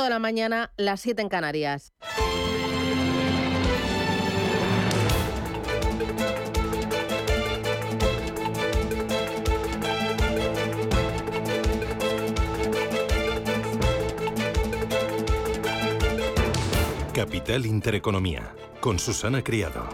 [0.00, 1.92] de la mañana, las 7 en Canarias.
[17.12, 19.86] Capital Intereconomía, con Susana Criado.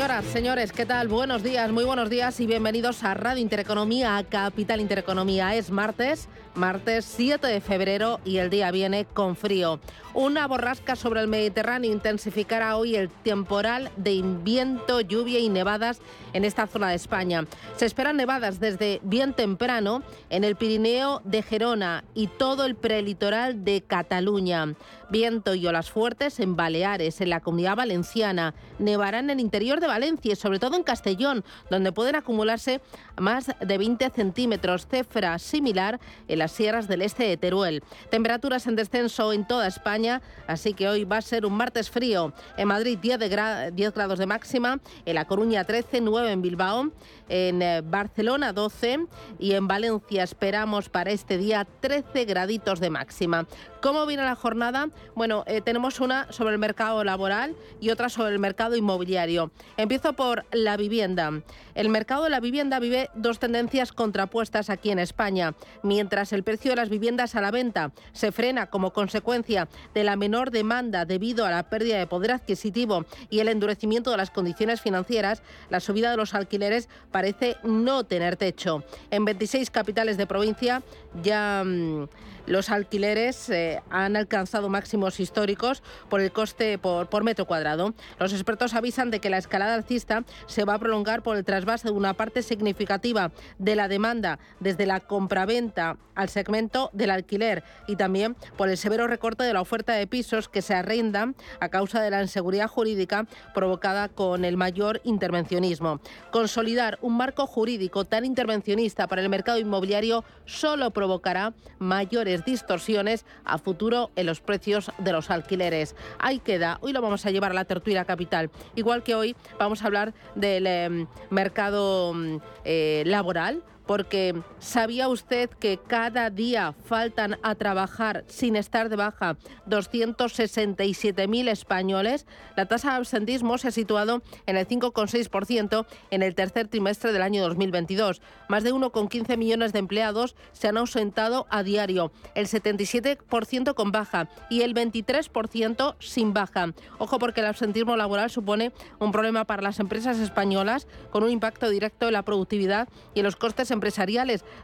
[0.00, 1.08] Señoras, señores, ¿qué tal?
[1.08, 5.54] Buenos días, muy buenos días y bienvenidos a Radio Intereconomía, a Capital Intereconomía.
[5.56, 9.80] Es martes, martes 7 de febrero y el día viene con frío.
[10.12, 16.00] Una borrasca sobre el Mediterráneo intensificará hoy el temporal de viento, lluvia y nevadas
[16.32, 17.46] en esta zona de España.
[17.76, 23.64] Se esperan nevadas desde bien temprano en el Pirineo de Gerona y todo el prelitoral
[23.64, 24.74] de Cataluña.
[25.10, 28.54] Viento y olas fuertes en Baleares, en la Comunidad Valenciana.
[28.78, 32.80] Nevarán en el interior de Valencia y sobre todo en Castellón, donde pueden acumularse
[33.16, 34.86] más de 20 centímetros.
[34.86, 37.84] Cefra similar en las sierras del este de Teruel.
[38.10, 42.32] Temperaturas en descenso en toda España, así que hoy va a ser un martes frío.
[42.56, 46.90] En Madrid 10, de 10 grados de máxima, en La Coruña 13, 9 en Bilbao,
[47.28, 49.06] en eh, Barcelona 12
[49.38, 53.46] y en Valencia esperamos para este día 13 graditos de máxima.
[53.82, 54.88] ¿Cómo viene la jornada?
[55.14, 59.50] Bueno, eh, tenemos una sobre el mercado laboral y otra sobre el mercado inmobiliario.
[59.76, 61.32] Empiezo por la vivienda.
[61.74, 65.54] El mercado de la vivienda vive dos tendencias contrapuestas aquí en España.
[65.82, 70.16] Mientras el precio de las viviendas a la venta se frena como consecuencia de la
[70.16, 74.80] menor demanda debido a la pérdida de poder adquisitivo y el endurecimiento de las condiciones
[74.80, 78.84] financieras, la subida de los alquileres parece no tener techo.
[79.10, 80.82] En 26 capitales de provincia
[81.22, 81.62] ya...
[81.64, 82.08] Mm,
[82.46, 87.94] los alquileres eh, han alcanzado máximos históricos por el coste por, por, metro cuadrado.
[88.18, 91.88] Los expertos avisan de que la escalada alcista se va a prolongar por el trasvase
[91.88, 97.96] de una parte significativa de la demanda desde la compraventa al segmento del alquiler y
[97.96, 102.02] también por el severo recorte de la oferta de pisos que se arrendan a causa
[102.02, 106.00] de la inseguridad jurídica provocada con el mayor intervencionismo.
[106.30, 113.58] Consolidar un marco jurídico tan intervencionista para el mercado inmobiliario solo provocará mayores distorsiones a
[113.58, 115.96] futuro en los precios de los alquileres.
[116.18, 116.78] Ahí queda.
[116.80, 118.50] Hoy lo vamos a llevar a la tertulia capital.
[118.74, 125.50] Igual que hoy vamos a hablar del em, mercado mm, eh, laboral porque ¿sabía usted
[125.50, 129.36] que cada día faltan a trabajar sin estar de baja
[129.68, 132.24] 267.000 españoles?
[132.54, 137.22] La tasa de absentismo se ha situado en el 5,6% en el tercer trimestre del
[137.22, 138.22] año 2022.
[138.48, 144.28] Más de 1,15 millones de empleados se han ausentado a diario, el 77% con baja
[144.50, 146.74] y el 23% sin baja.
[146.98, 148.70] Ojo porque el absentismo laboral supone
[149.00, 153.24] un problema para las empresas españolas con un impacto directo en la productividad y en
[153.24, 153.79] los costes empresariales,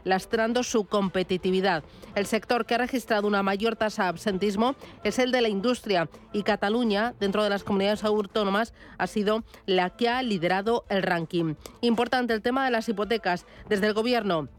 [0.03, 1.83] lastrando su competitividad.
[2.15, 6.09] El sector que ha registrado una mayor tasa de absentismo es el de la industria
[6.33, 11.55] y Cataluña, dentro de las comunidades autónomas, ha sido la que ha liderado el ranking.
[11.81, 13.45] Importante el tema de las hipotecas.
[13.69, 14.49] Desde el Gobierno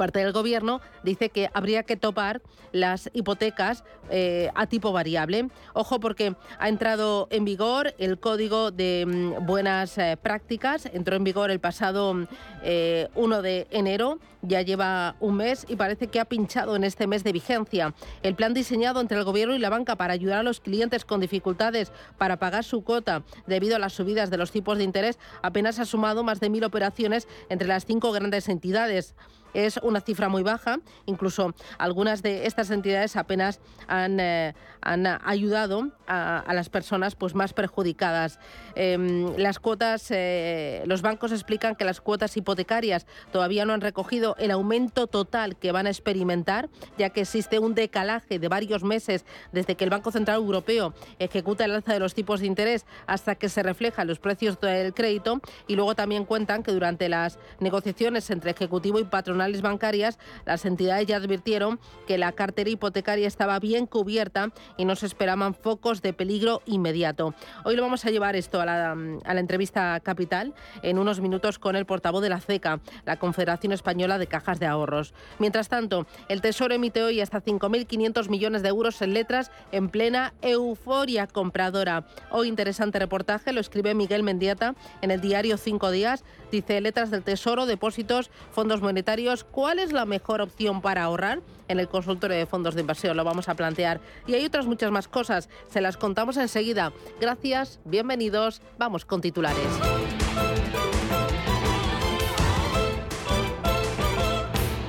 [0.00, 2.40] parte del gobierno dice que habría que topar
[2.72, 5.48] las hipotecas eh, a tipo variable.
[5.74, 11.24] Ojo porque ha entrado en vigor el código de mm, buenas eh, prácticas, entró en
[11.24, 12.28] vigor el pasado 1
[12.62, 13.08] eh,
[13.42, 17.32] de enero, ya lleva un mes y parece que ha pinchado en este mes de
[17.32, 17.92] vigencia.
[18.22, 21.20] El plan diseñado entre el gobierno y la banca para ayudar a los clientes con
[21.20, 25.78] dificultades para pagar su cuota debido a las subidas de los tipos de interés apenas
[25.78, 29.14] ha sumado más de mil operaciones entre las cinco grandes entidades
[29.54, 30.78] es una cifra muy baja.
[31.06, 37.52] Incluso algunas de estas entidades apenas han, eh, han ayudado a, las personas pues, más
[37.52, 38.38] perjudicadas.
[38.74, 44.34] Em, las cuotas, eh, los bancos explican que las cuotas hipotecarias todavía no han recogido
[44.38, 46.68] el aumento total que van a experimentar,
[46.98, 51.64] ya que existe un decalaje de varios meses desde que el Banco Central Europeo ejecuta
[51.64, 55.40] el alza de los tipos de interés hasta que se reflejan los precios del crédito.
[55.66, 61.06] Y luego también cuentan que durante las negociaciones entre Ejecutivo y Patronal bancarias, las entidades
[61.06, 66.12] ya advirtieron que la cartera hipotecaria estaba bien cubierta y no se esperaban focos de
[66.12, 67.34] peligro inmediato.
[67.64, 71.58] Hoy lo vamos a llevar esto a la, a la entrevista capital en unos minutos
[71.58, 75.14] con el portavoz de la CECA, la Confederación Española de Cajas de Ahorros.
[75.38, 80.34] Mientras tanto, el Tesoro emite hoy hasta 5.500 millones de euros en letras en plena
[80.42, 82.06] euforia compradora.
[82.30, 86.24] Hoy interesante reportaje, lo escribe Miguel Mendiata en el diario Cinco Días.
[86.50, 91.78] Dice letras del Tesoro, depósitos, fondos monetarios cuál es la mejor opción para ahorrar en
[91.78, 93.16] el consultorio de fondos de inversión.
[93.16, 94.00] Lo vamos a plantear.
[94.26, 95.48] Y hay otras muchas más cosas.
[95.68, 96.92] Se las contamos enseguida.
[97.20, 98.60] Gracias, bienvenidos.
[98.78, 99.68] Vamos con titulares.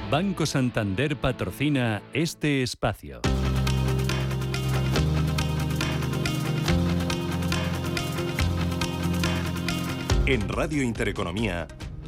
[0.10, 3.22] Banco Santander patrocina este espacio.
[10.26, 11.68] En Radio Intereconomía.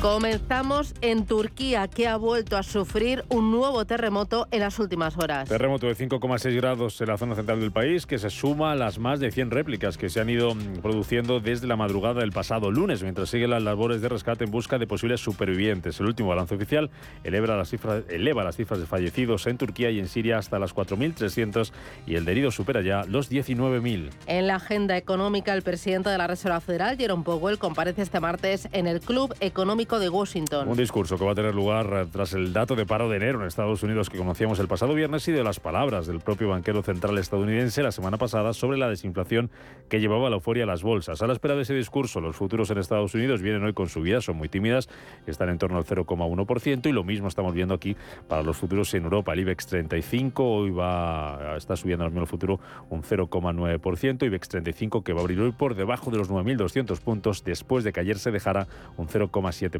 [0.00, 5.48] Comenzamos en Turquía, que ha vuelto a sufrir un nuevo terremoto en las últimas horas.
[5.48, 9.00] Terremoto de 5,6 grados en la zona central del país, que se suma a las
[9.00, 12.70] más de 100 réplicas que se han ido mm, produciendo desde la madrugada del pasado
[12.70, 15.98] lunes, mientras siguen las labores de rescate en busca de posibles supervivientes.
[15.98, 16.90] El último balance oficial
[17.24, 20.76] eleva las cifras, eleva las cifras de fallecidos en Turquía y en Siria hasta las
[20.76, 21.72] 4.300
[22.06, 24.10] y el de heridos supera ya los 19.000.
[24.28, 28.68] En la agenda económica, el presidente de la Reserva Federal, Jerome Powell, comparece este martes
[28.70, 30.68] en el Club Económico de Washington.
[30.68, 33.40] Un discurso que va a tener lugar eh, tras el dato de paro de enero
[33.40, 36.82] en Estados Unidos que conocíamos el pasado viernes y de las palabras del propio banquero
[36.82, 39.50] central estadounidense la semana pasada sobre la desinflación
[39.88, 41.22] que llevaba la euforia a las bolsas.
[41.22, 44.24] A la espera de ese discurso, los futuros en Estados Unidos vienen hoy con subidas,
[44.24, 44.90] son muy tímidas,
[45.26, 47.96] están en torno al 0,1% y lo mismo estamos viendo aquí
[48.28, 49.32] para los futuros en Europa.
[49.32, 55.14] El IBEX 35 hoy va está subiendo al menos futuro un 0,9%, IBEX 35 que
[55.14, 58.30] va a abrir hoy por debajo de los 9.200 puntos después de que ayer se
[58.30, 58.66] dejara
[58.98, 59.77] un 0,7%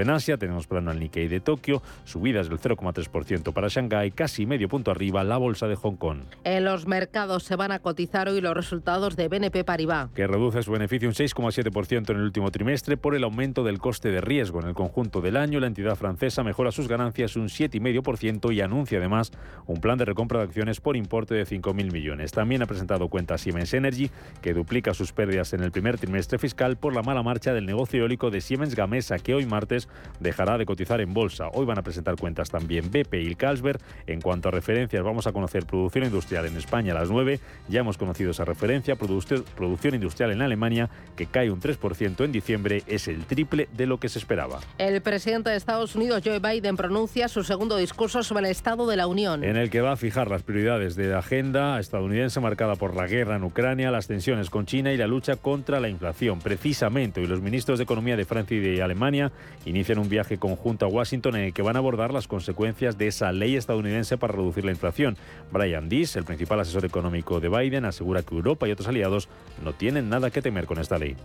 [0.00, 0.36] en Asia.
[0.36, 5.24] Tenemos plano al Nikkei de Tokio, subidas del 0,3% para Shanghái, casi medio punto arriba
[5.24, 6.20] la bolsa de Hong Kong.
[6.44, 10.10] En los mercados se van a cotizar hoy los resultados de BNP Paribas.
[10.12, 14.10] Que reduce su beneficio un 6,7% en el último trimestre por el aumento del coste
[14.10, 14.60] de riesgo.
[14.60, 18.98] En el conjunto del año, la entidad francesa mejora sus ganancias un 7,5% y anuncia
[18.98, 19.32] además
[19.66, 22.32] un plan de recompra de acciones por importe de 5.000 millones.
[22.32, 24.10] También ha presentado cuentas Siemens Energy,
[24.42, 28.00] que duplica sus pérdidas en el primer trimestre fiscal por la mala marcha del negocio
[28.00, 29.88] eólico de Siemens Gamesa, que hoy hoy martes
[30.20, 31.48] dejará de cotizar en bolsa.
[31.52, 33.80] Hoy van a presentar cuentas también BP y Carlsberg.
[34.06, 37.40] En cuanto a referencias, vamos a conocer producción industrial en España a las 9.
[37.68, 38.96] Ya hemos conocido esa referencia.
[38.96, 43.98] producción industrial en Alemania, que cae un 3% en diciembre, es el triple de lo
[43.98, 44.60] que se esperaba.
[44.78, 48.96] El presidente de Estados Unidos, Joe Biden, pronuncia su segundo discurso sobre el Estado de
[48.96, 49.44] la Unión.
[49.44, 53.06] En el que va a fijar las prioridades de la agenda estadounidense marcada por la
[53.06, 56.40] guerra en Ucrania, las tensiones con China y la lucha contra la inflación.
[56.40, 59.29] Precisamente, hoy los ministros de Economía de Francia y de Alemania
[59.64, 63.08] inician un viaje conjunto a Washington en el que van a abordar las consecuencias de
[63.08, 65.16] esa ley estadounidense para reducir la inflación.
[65.52, 69.28] Brian Dees, el principal asesor económico de Biden, asegura que Europa y otros aliados
[69.62, 71.16] no tienen nada que temer con esta ley.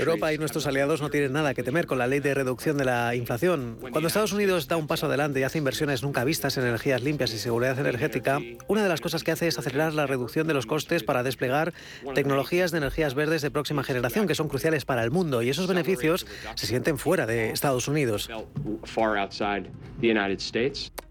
[0.00, 2.84] Europa y nuestros aliados no tienen nada que temer con la ley de reducción de
[2.84, 3.78] la inflación.
[3.80, 7.32] Cuando Estados Unidos da un paso adelante y hace inversiones nunca vistas en energías limpias
[7.32, 10.66] y seguridad energética, una de las cosas que hace es acelerar la reducción de los
[10.66, 11.72] costes para desplegar
[12.14, 15.66] tecnologías de energías verdes de próxima generación que son cruciales para el mundo y esos
[15.66, 16.05] beneficios
[16.54, 18.30] se sienten fuera de Estados Unidos.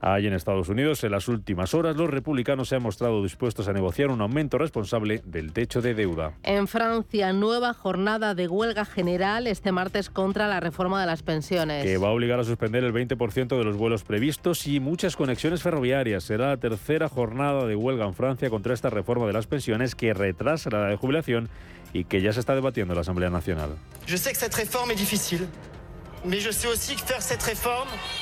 [0.02, 3.74] Ahí en Estados Unidos, en las últimas horas, los republicanos se han mostrado dispuestos a
[3.74, 6.34] negociar un aumento responsable del techo de deuda.
[6.44, 11.84] En Francia, nueva jornada de huelga general este martes contra la reforma de las pensiones.
[11.84, 15.64] Que va a obligar a suspender el 20% de los vuelos previstos y muchas conexiones
[15.64, 16.24] ferroviarias.
[16.24, 20.14] Será la tercera jornada de huelga en Francia contra esta reforma de las pensiones que
[20.14, 21.50] retrasa la edad de jubilación
[21.96, 23.70] y que ya se está debatiendo en la Asamblea Nacional.
[24.06, 25.48] Yo sé que esta reforma es difícil.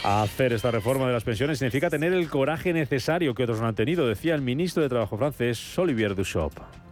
[0.03, 3.73] Hacer esta reforma de las pensiones significa tener el coraje necesario que otros no han
[3.75, 6.82] tenido, decía el ministro de Trabajo francés, Olivier Dussopt.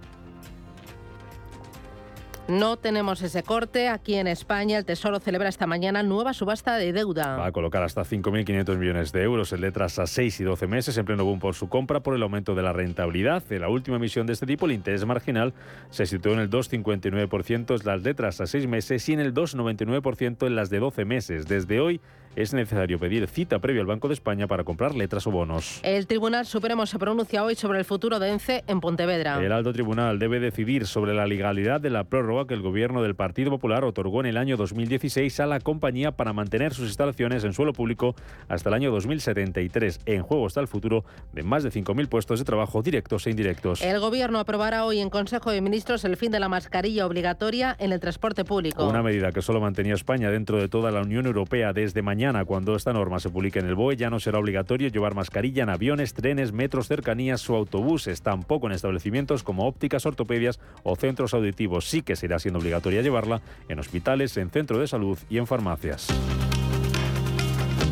[2.52, 3.88] No tenemos ese corte.
[3.88, 7.38] Aquí en España el Tesoro celebra esta mañana nueva subasta de deuda.
[7.38, 10.98] Va a colocar hasta 5.500 millones de euros en letras a 6 y 12 meses
[10.98, 13.42] en pleno boom por su compra por el aumento de la rentabilidad.
[13.50, 15.54] En la última emisión de este tipo el interés marginal
[15.92, 20.46] se situó en el 2,59% en las letras a 6 meses y en el 2,99%
[20.46, 21.48] en las de 12 meses.
[21.48, 22.02] Desde hoy
[22.36, 25.80] es necesario pedir cita previa al Banco de España para comprar letras o bonos.
[25.84, 29.44] El Tribunal Supremo se pronuncia hoy sobre el futuro de ENCE en Pontevedra.
[29.44, 33.16] El alto tribunal debe decidir sobre la legalidad de la prórroga que el gobierno del
[33.16, 37.54] Partido Popular otorgó en el año 2016 a la compañía para mantener sus instalaciones en
[37.54, 38.16] suelo público
[38.48, 40.02] hasta el año 2073.
[40.06, 43.82] En juego está el futuro de más de 5.000 puestos de trabajo directos e indirectos.
[43.82, 47.92] El gobierno aprobará hoy en Consejo de Ministros el fin de la mascarilla obligatoria en
[47.92, 48.88] el transporte público.
[48.88, 52.46] Una medida que solo mantenía España dentro de toda la Unión Europea desde mañana mañana,
[52.46, 55.70] cuando esta norma se publique en el BOE, ya no será obligatorio llevar mascarilla en
[55.70, 61.90] aviones, trenes, metros, cercanías o autobuses, tampoco en establecimientos como ópticas, ortopedias o centros auditivos.
[61.90, 66.10] Sí que será siendo obligatoria llevarla en hospitales, en centros de salud y en farmacias.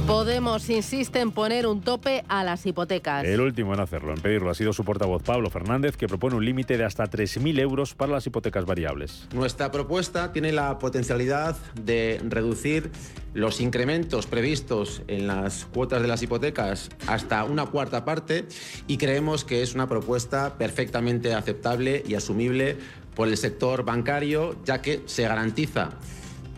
[0.05, 3.24] Podemos insiste en poner un tope a las hipotecas.
[3.25, 6.43] El último en hacerlo, en pedirlo, ha sido su portavoz Pablo Fernández, que propone un
[6.43, 9.27] límite de hasta 3.000 euros para las hipotecas variables.
[9.34, 12.91] Nuestra propuesta tiene la potencialidad de reducir
[13.34, 18.48] los incrementos previstos en las cuotas de las hipotecas hasta una cuarta parte
[18.88, 22.77] y creemos que es una propuesta perfectamente aceptable y asumible
[23.15, 25.91] por el sector bancario, ya que se garantiza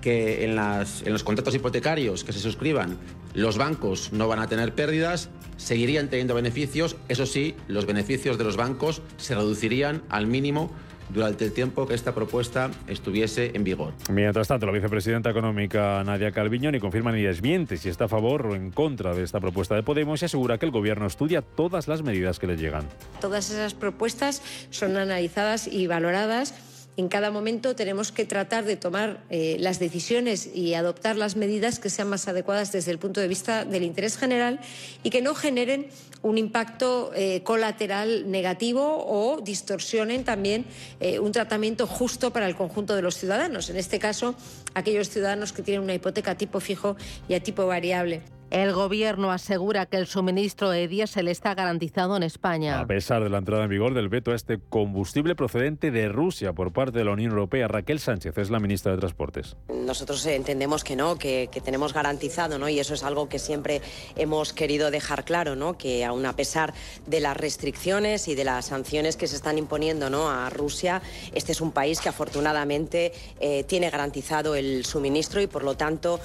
[0.01, 2.97] que en, las, en los contratos hipotecarios que se suscriban
[3.33, 8.43] los bancos no van a tener pérdidas, seguirían teniendo beneficios, eso sí, los beneficios de
[8.43, 10.71] los bancos se reducirían al mínimo
[11.13, 13.93] durante el tiempo que esta propuesta estuviese en vigor.
[14.09, 18.47] Mientras tanto, la vicepresidenta económica Nadia Calviño ni confirma ni desmiente si está a favor
[18.47, 21.87] o en contra de esta propuesta de Podemos y asegura que el gobierno estudia todas
[21.87, 22.87] las medidas que le llegan.
[23.19, 26.53] Todas esas propuestas son analizadas y valoradas
[26.97, 31.79] en cada momento tenemos que tratar de tomar eh, las decisiones y adoptar las medidas
[31.79, 34.59] que sean más adecuadas desde el punto de vista del interés general
[35.03, 35.87] y que no generen
[36.21, 40.65] un impacto eh, colateral negativo o distorsionen también
[40.99, 44.35] eh, un tratamiento justo para el conjunto de los ciudadanos, en este caso
[44.73, 48.21] aquellos ciudadanos que tienen una hipoteca a tipo fijo y a tipo variable.
[48.51, 52.81] El gobierno asegura que el suministro de diésel está garantizado en España.
[52.81, 56.51] A pesar de la entrada en vigor del veto a este combustible procedente de Rusia
[56.51, 59.55] por parte de la Unión Europea, Raquel Sánchez es la ministra de Transportes.
[59.69, 62.67] Nosotros entendemos que no, que, tenemos garantizado, ¿no?
[62.67, 63.81] Y eso es algo que siempre
[64.17, 65.77] hemos querido dejar claro, ¿no?
[65.77, 66.73] Que aun a pesar
[67.07, 70.29] de las restricciones y de las sanciones que se están imponiendo, ¿no?
[70.29, 71.01] A Rusia,
[71.33, 76.19] este es un país que afortunadamente eh, tiene garantizado el suministro y por lo tanto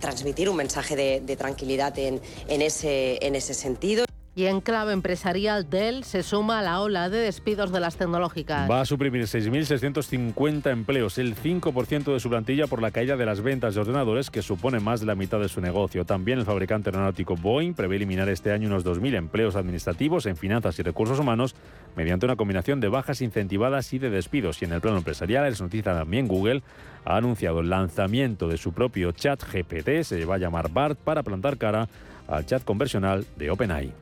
[0.00, 1.61] transmitir un mensaje de, de tranquilidad
[2.08, 2.20] en,
[2.62, 4.04] ese sentido.
[4.34, 8.70] Y en clave empresarial, Dell se suma a la ola de despidos de las tecnológicas.
[8.70, 13.42] Va a suprimir 6.650 empleos, el 5% de su plantilla por la caída de las
[13.42, 16.06] ventas de ordenadores, que supone más de la mitad de su negocio.
[16.06, 20.78] También el fabricante aeronáutico Boeing prevé eliminar este año unos 2.000 empleos administrativos en finanzas
[20.78, 21.54] y recursos humanos
[21.94, 24.62] mediante una combinación de bajas incentivadas y de despidos.
[24.62, 26.62] Y en el plano empresarial, es noticia también Google
[27.04, 31.22] ha anunciado el lanzamiento de su propio chat GPT, se va a llamar BART, para
[31.22, 31.86] plantar cara
[32.28, 34.01] al chat conversional de OpenAI.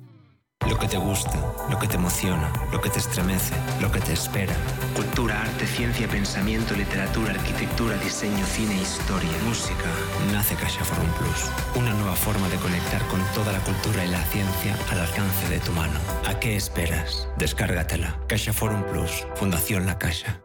[0.69, 1.33] Lo que te gusta,
[1.69, 4.53] lo que te emociona, lo que te estremece, lo que te espera.
[4.95, 9.89] Cultura, arte, ciencia, pensamiento, literatura, arquitectura, diseño, cine, historia, música.
[10.31, 14.23] Nace Caixa Forum Plus, una nueva forma de conectar con toda la cultura y la
[14.25, 15.99] ciencia al alcance de tu mano.
[16.27, 17.27] ¿A qué esperas?
[17.37, 18.19] Descárgatela.
[18.27, 20.41] Caixa Forum Plus, Fundación La Caixa.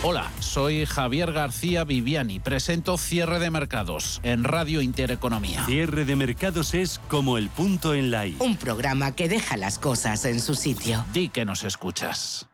[0.03, 2.39] Hola, soy Javier García Viviani.
[2.39, 5.65] Presento Cierre de Mercados en Radio Intereconomía.
[5.65, 8.37] Cierre de Mercados es como el punto en la I.
[8.41, 11.03] Un programa que deja las cosas en su sitio.
[11.15, 12.50] Di que nos escuchas.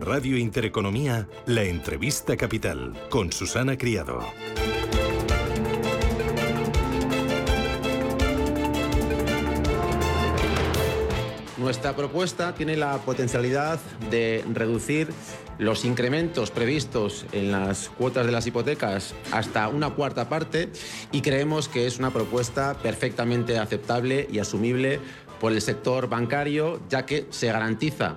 [0.00, 4.24] Radio Intereconomía, la entrevista capital con Susana Criado.
[11.58, 13.78] Nuestra propuesta tiene la potencialidad
[14.10, 15.12] de reducir
[15.58, 20.70] los incrementos previstos en las cuotas de las hipotecas hasta una cuarta parte
[21.12, 24.98] y creemos que es una propuesta perfectamente aceptable y asumible
[25.38, 28.16] por el sector bancario, ya que se garantiza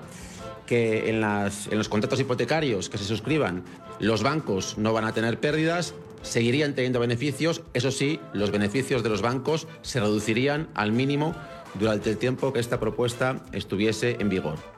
[0.65, 3.63] que en, los contratos hipotecarios que se suscriban
[4.00, 9.10] los bancos no van a tener pérdidas, seguirían teniendo beneficios, eso sí, los beneficios de
[9.10, 11.36] los bancos se reducirían al mínimo
[11.75, 14.73] durante el tiempo que esta propuesta estuviese en vigor.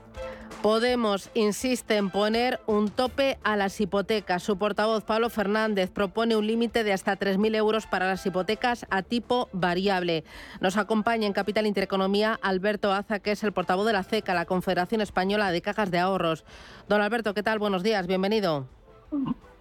[0.65, 4.41] Podemos insiste en poner un tope a las hipotecas.
[4.41, 9.03] Su portavoz Pablo Fernández propone un límite de hasta 3.000 euros para las hipotecas a
[9.03, 10.23] tipo variable.
[10.61, 14.45] Nos acompaña en Capital Intereconomía Alberto Aza, que es el portavoz de la CECA, la
[14.45, 16.45] Confederación Española de Cajas de Ahorros.
[16.89, 17.59] Don Alberto, ¿qué tal?
[17.59, 18.67] Buenos días, bienvenido.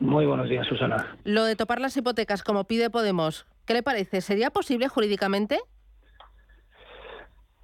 [0.00, 1.18] Muy buenos días, Susana.
[1.24, 4.22] Lo de topar las hipotecas como pide Podemos, ¿qué le parece?
[4.22, 5.60] ¿Sería posible jurídicamente?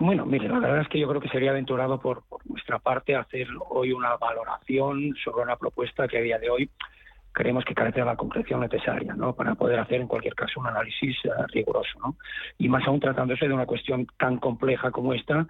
[0.00, 3.47] Bueno, mire, la verdad es que yo creo que sería aventurado por, nuestra parte hacer
[3.69, 6.71] hoy una valoración sobre una propuesta que a día de hoy
[7.33, 9.35] creemos que carece de la concreción necesaria ¿no?
[9.35, 11.99] para poder hacer en cualquier caso un análisis eh, riguroso.
[11.99, 12.16] ¿no?
[12.57, 15.47] Y más aún tratándose de una cuestión tan compleja como esta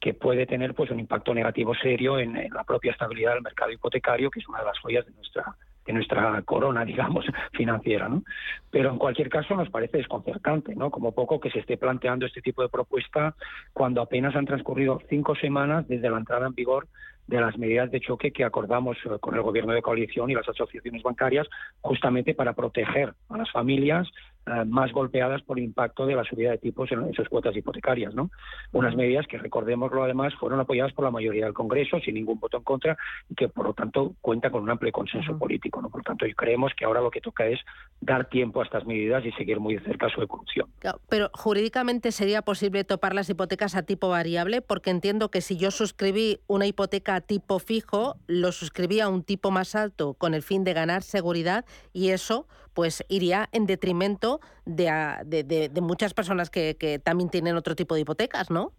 [0.00, 3.70] que puede tener pues un impacto negativo serio en, en la propia estabilidad del mercado
[3.70, 8.22] hipotecario, que es una de las joyas de nuestra de nuestra corona, digamos, financiera, ¿no?
[8.70, 10.90] Pero en cualquier caso nos parece desconcertante, ¿no?
[10.90, 13.34] Como poco que se esté planteando este tipo de propuesta
[13.72, 16.88] cuando apenas han transcurrido cinco semanas desde la entrada en vigor
[17.26, 20.48] de las medidas de choque que acordamos eh, con el gobierno de coalición y las
[20.48, 21.46] asociaciones bancarias
[21.80, 24.08] justamente para proteger a las familias
[24.46, 28.14] eh, más golpeadas por el impacto de la subida de tipos en, sus cuotas hipotecarias.
[28.14, 28.30] ¿no?
[28.72, 32.58] Unas medidas que, recordémoslo además, fueron apoyadas por la mayoría del Congreso sin ningún voto
[32.58, 32.96] en contra
[33.28, 35.80] y que, por lo tanto, cuenta con un amplio consenso político.
[35.80, 35.88] ¿no?
[35.88, 37.58] Por lo tanto, creemos que ahora lo que toca es
[38.00, 40.68] dar tiempo a estas medidas y seguir muy de cerca su evolución.
[41.08, 45.70] Pero jurídicamente sería posible topar las hipotecas a tipo variable, porque entiendo que si yo
[45.70, 50.42] suscribí una hipoteca a tipo fijo, lo suscribí a un tipo más alto con el
[50.42, 54.90] fin de ganar seguridad y eso pues iría en detrimento de,
[55.24, 58.72] de, muchas personas que, que también tienen otro tipo de hipotecas, ¿no?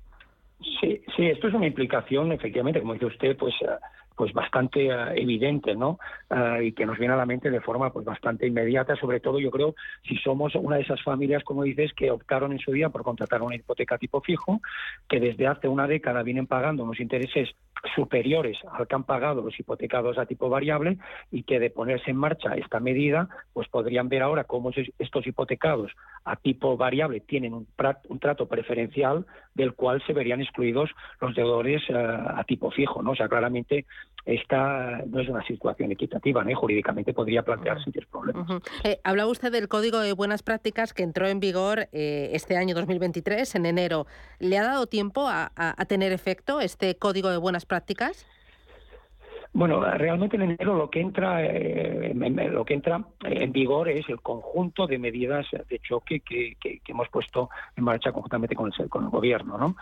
[0.80, 3.68] Sí, sí, esto es una implicación, efectivamente, como dice usted, pues eh,
[4.16, 6.00] pues bastante eh, evidente, ¿no?
[6.30, 9.40] Eh, y que nos viene a la mente de forma pues bastante inmediata, sobre todo
[9.40, 9.76] yo creo
[10.08, 13.42] si somos una de esas familias, como dices, que optaron en su día por contratar
[13.42, 14.62] una hipoteca tipo fijo,
[15.08, 17.56] que desde hace una década vienen pagando unos intereses
[17.94, 20.98] superiores al que han pagado los hipotecados a tipo variable
[21.32, 25.92] y que de ponerse en marcha esta medida, pues podrían ver ahora cómo estos hipotecados
[26.24, 27.68] a tipo variable tienen un,
[28.20, 30.90] trato preferencial del cual se verían excluidos
[31.22, 33.12] los deudores eh, a tipo fijo, ¿no?
[33.12, 33.86] O sea, claramente
[34.26, 36.56] esta no es una situación equitativa, ¿no?
[36.56, 38.62] jurídicamente podría plantearse uh problemas.
[38.84, 42.76] Eh, hablaba usted del Código de Buenas Prácticas que entró en vigor eh, este año
[42.76, 44.08] 2023, en enero.
[44.40, 45.52] ¿Le ha dado tiempo a,
[45.88, 48.26] tener efecto este Código de Buenas Prácticas?
[49.54, 54.22] Bueno, realmente en enero lo que entra, eh, lo que entra en vigor es el
[54.22, 56.58] conjunto de medidas de choque que,
[56.88, 59.76] hemos puesto en marcha conjuntamente con el, con el gobierno, ¿no?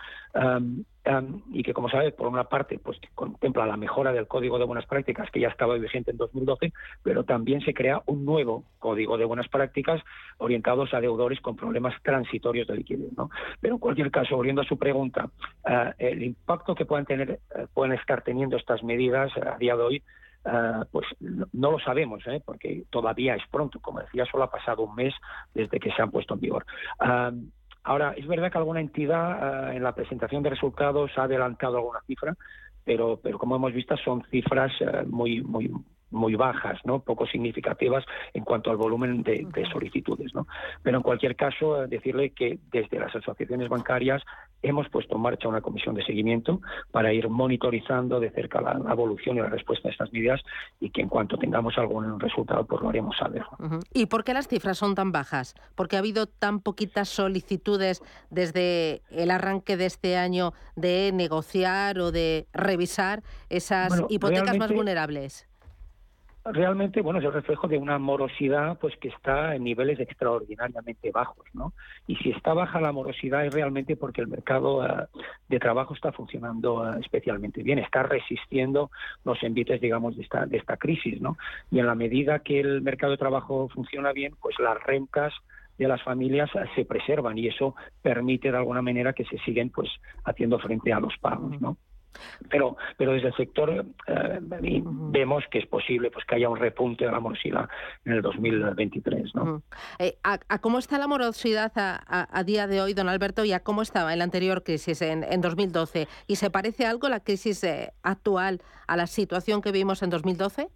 [1.52, 4.86] Y que, como sabes, por una parte, pues contempla la mejora del Código de Buenas
[4.86, 9.26] Prácticas que ya estaba vigente en 2012, pero también se crea un nuevo Código de
[9.26, 10.02] Buenas Prácticas
[10.38, 13.12] orientados a deudores con problemas transitorios de liquidez.
[13.16, 13.30] ¿no?
[13.60, 15.28] Pero en cualquier caso, volviendo a su pregunta,
[15.68, 19.82] eh, el impacto que puedan tener, eh, pueden estar teniendo estas medidas a día de
[19.82, 20.02] hoy
[20.46, 22.42] Uh, pues no, lo sabemos, ¿eh?
[22.44, 23.80] porque todavía es pronto.
[23.80, 25.14] Como decía, solo ha pasado un mes
[25.54, 26.66] desde que se han puesto en vigor.
[27.00, 27.48] Uh,
[27.84, 32.00] Ahora, es verdad que alguna entidad eh, en la presentación de resultados ha adelantado alguna
[32.06, 32.34] cifra,
[32.82, 35.70] pero, pero como hemos visto son cifras eh, muy, muy,
[36.14, 37.00] muy bajas, ¿no?
[37.00, 40.34] poco significativas en cuanto al volumen de, solicitudes.
[40.34, 40.46] ¿no?
[40.82, 44.22] Pero en cualquier caso, eh, decirle que desde las asociaciones bancarias
[44.64, 49.36] hemos puesto en marcha una comisión de seguimiento para ir monitorizando de cerca la, evolución
[49.36, 50.40] y la respuesta a estas medidas
[50.80, 53.44] y que en cuanto tengamos algún resultado, pues lo haremos saber.
[53.92, 55.54] ¿Y por qué las cifras son tan bajas?
[55.74, 62.10] ¿Porque ha habido tan poquitas solicitudes desde el arranque de este año de negociar o
[62.10, 65.46] de revisar esas hipotecas más vulnerables?
[66.44, 71.46] Realmente bueno es el reflejo de una morosidad pues que está en niveles extraordinariamente bajos
[71.54, 71.72] no
[72.06, 75.06] y si está baja la morosidad es realmente porque el mercado eh,
[75.48, 78.90] de trabajo está funcionando eh, especialmente bien está resistiendo
[79.24, 81.38] los envites digamos de esta de esta crisis no
[81.70, 85.32] y en la medida que el mercado de trabajo funciona bien pues las rentas
[85.78, 89.70] de las familias eh, se preservan y eso permite de alguna manera que se siguen
[89.70, 89.88] pues
[90.24, 91.78] haciendo frente a los pagos no
[92.48, 97.04] Pero, pero desde el sector eh, vemos que es posible pues que haya un repunte
[97.04, 97.68] de la morosidad
[98.04, 99.34] en el 2023.
[99.34, 99.62] ¿no?
[99.98, 103.82] Eh, a, cómo está la morosidad a, día de hoy, don Alberto, y a cómo
[103.82, 106.08] estaba en la anterior crisis, en, en 2012?
[106.26, 110.68] ¿Y se parece algo la crisis eh, actual a la situación que vimos en 2012?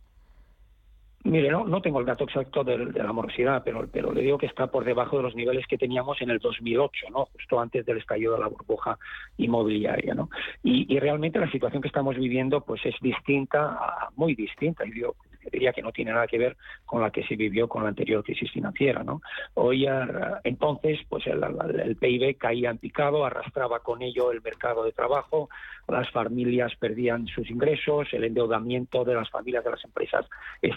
[1.24, 4.46] Mire, no, no tengo el dato exacto de, la morosidad, pero, pero le digo que
[4.46, 7.26] está por debajo de los niveles que teníamos en el 2008, ¿no?
[7.26, 8.98] justo antes del estallido de la burbuja
[9.36, 10.14] inmobiliaria.
[10.14, 10.30] ¿no?
[10.62, 14.86] Y, y realmente la situación que estamos viviendo pues es distinta, muy distinta.
[14.86, 15.16] Y digo,
[15.50, 18.22] diría que no tiene nada que ver con la que se vivió con la anterior
[18.24, 19.02] crisis financiera.
[19.02, 19.20] ¿no?
[19.54, 19.90] Hoy, eh,
[20.44, 25.48] entonces, pues el, PIB caía en picado, arrastraba con ello el mercado de trabajo,
[25.88, 30.26] las familias perdían sus ingresos, el endeudamiento de las familias de las empresas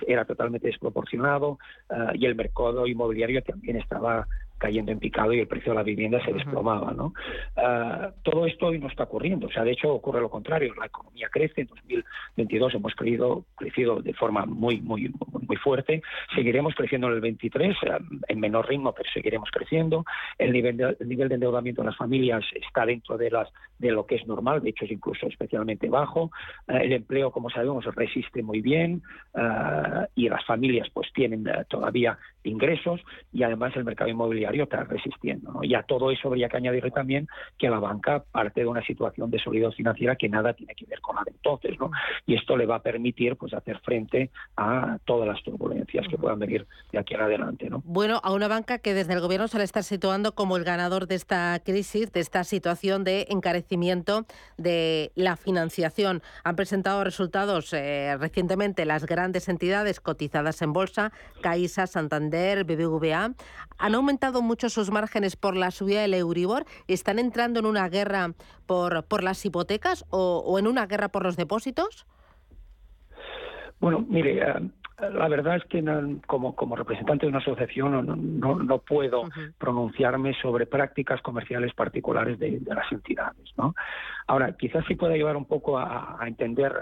[0.08, 4.28] era totalmente desproporcionado eh, y el mercado inmobiliario también estaba
[4.62, 6.94] cayendo en picado y el precio de la vivienda se desplomaba.
[6.94, 7.14] ¿no?
[7.58, 9.48] Ah, todo esto hoy no está ocurriendo.
[9.48, 10.76] O sea, de hecho, ocurre lo contrario.
[10.80, 11.62] La economía crece.
[11.62, 15.12] En 2022 hemos crecido, crecido de forma muy, muy,
[15.48, 16.04] muy fuerte.
[16.36, 17.90] Seguiremos creciendo en el 23, eh,
[18.28, 20.06] en menor ritmo, pero seguiremos creciendo.
[20.38, 24.06] El nivel de, nivel de endeudamiento de las familias está dentro de, las, de lo
[24.06, 26.30] que es normal, de hecho es incluso especialmente bajo.
[26.68, 29.02] Eh, el empleo, como sabemos, resiste muy bien
[29.34, 33.02] eh, y las familias pues tienen todavía ingresos
[33.34, 35.60] y además el mercado inmobiliario está resistiendo.
[35.64, 39.32] Y a todo eso habría que añadir también que la banca parte de una situación
[39.32, 41.80] de solidez financiera que nada tiene que ver con la de entonces.
[41.80, 41.92] ¿no?
[42.26, 46.40] Y esto le va a permitir pues hacer frente a todas las turbulencias que puedan
[46.40, 47.70] venir de aquí en adelante.
[47.70, 47.82] ¿no?
[47.86, 51.08] Bueno, a una banca que desde el gobierno se le está situando como el ganador
[51.08, 54.26] de esta crisis, de esta situación de encarecimiento
[54.58, 56.22] de la financiación.
[56.44, 61.12] Han presentado resultados eh, recientemente las grandes entidades cotizadas en bolsa,
[61.42, 63.34] Caixa, Santander, BBVA,
[63.78, 66.66] han aumentado mucho sus márgenes por la subida del Euribor.
[66.88, 68.34] ¿Están entrando en una guerra
[68.66, 72.06] por, por las hipotecas o, en una guerra por los depósitos?
[73.80, 74.70] Bueno, mire, eh,
[75.12, 75.84] la verdad es que
[76.28, 79.24] como, como representante de una asociación no, no, puedo
[79.58, 83.52] pronunciarme sobre prácticas comerciales particulares de, las entidades.
[83.58, 83.74] ¿no?
[84.28, 86.74] Ahora, quizás sí pueda ayudar un poco a entender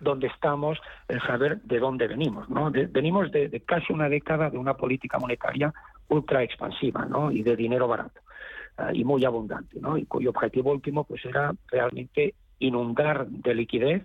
[0.00, 0.78] dónde estamos,
[1.08, 2.48] el saber de dónde venimos.
[2.48, 2.70] ¿no?
[2.70, 5.72] venimos de, casi una década de una política monetaria
[6.08, 7.30] ultra expansiva ¿no?
[7.30, 8.20] y de dinero barato
[8.78, 9.96] eh, y muy abundante, ¿no?
[9.96, 14.02] y cuyo objetivo último pues era realmente inundar de liquidez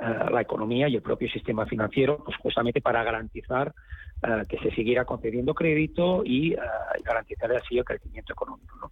[0.00, 3.74] eh, la economía y el propio sistema financiero, pues justamente para garantizar
[4.20, 6.58] eh, que se siguiera concediendo crédito y uh,
[7.04, 8.90] garantizar así el crecimiento económico.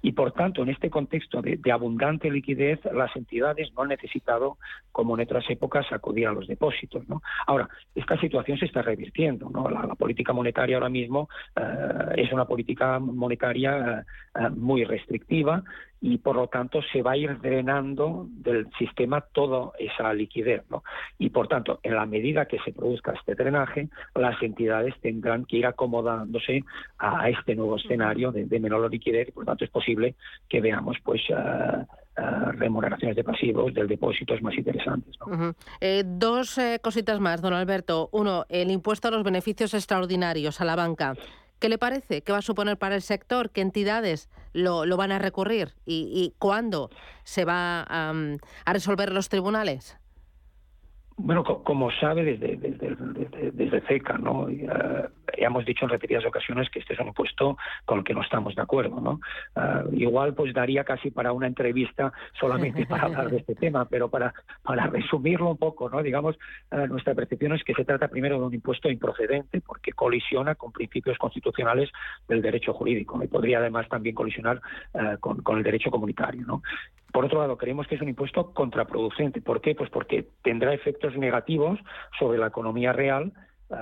[0.00, 4.56] Y por tanto, en este contexto de, abundante liquidez, las entidades no han necesitado,
[4.90, 7.06] como en otras épocas, acudir a los depósitos.
[7.08, 7.22] ¿no?
[7.46, 9.50] Ahora, esta situación se está revirtiendo.
[9.50, 9.68] ¿no?
[9.68, 11.28] La, política monetaria ahora mismo
[12.16, 14.04] es una política monetaria
[14.56, 15.62] muy restrictiva
[16.02, 20.64] y por lo tanto se va a ir drenando del sistema toda esa liquidez.
[20.68, 20.82] ¿no?
[21.16, 24.61] Y por tanto, en la medida que se produzca este drenaje, las entidades
[25.00, 26.64] tendrán que ir acomodándose
[26.98, 30.14] a, este nuevo escenario de, menor liquidez y por tanto es posible
[30.48, 31.22] que veamos pues
[32.52, 35.16] remuneraciones de pasivos del depósitos más interesantes.
[35.80, 38.08] Eh, dos eh, cositas más, don Alberto.
[38.12, 41.14] Uno, el impuesto a los beneficios extraordinarios a la banca.
[41.58, 42.22] ¿Qué le parece?
[42.22, 43.50] ¿Qué va a suponer para el sector?
[43.50, 45.74] ¿Qué entidades lo, van a recurrir?
[45.86, 46.90] ¿Y, cuándo
[47.22, 49.96] se va a resolver los tribunales?
[51.16, 54.48] Bueno, como sabe desde, desde, desde, CECA, ¿no?
[54.50, 58.22] Ya, hemos dicho en repetidas ocasiones que este es un impuesto con el que no
[58.22, 59.20] estamos de acuerdo, ¿no?
[59.54, 64.08] Ah, igual pues daría casi para una entrevista solamente para hablar de este tema, pero
[64.08, 66.02] para, para resumirlo un poco, ¿no?
[66.02, 66.38] Digamos,
[66.70, 70.72] ah, nuestra percepción es que se trata primero de un impuesto improcedente porque colisiona con
[70.72, 71.90] principios constitucionales
[72.28, 74.60] del derecho jurídico y podría además también colisionar
[75.20, 76.62] con, con el derecho comunitario, ¿no?
[77.12, 79.42] Por otro lado, creemos que es un impuesto contraproducente.
[79.42, 79.74] ¿Por qué?
[79.74, 81.78] Pues porque tendrá efectos negativos
[82.18, 83.32] sobre la economía real
[83.72, 83.74] eh,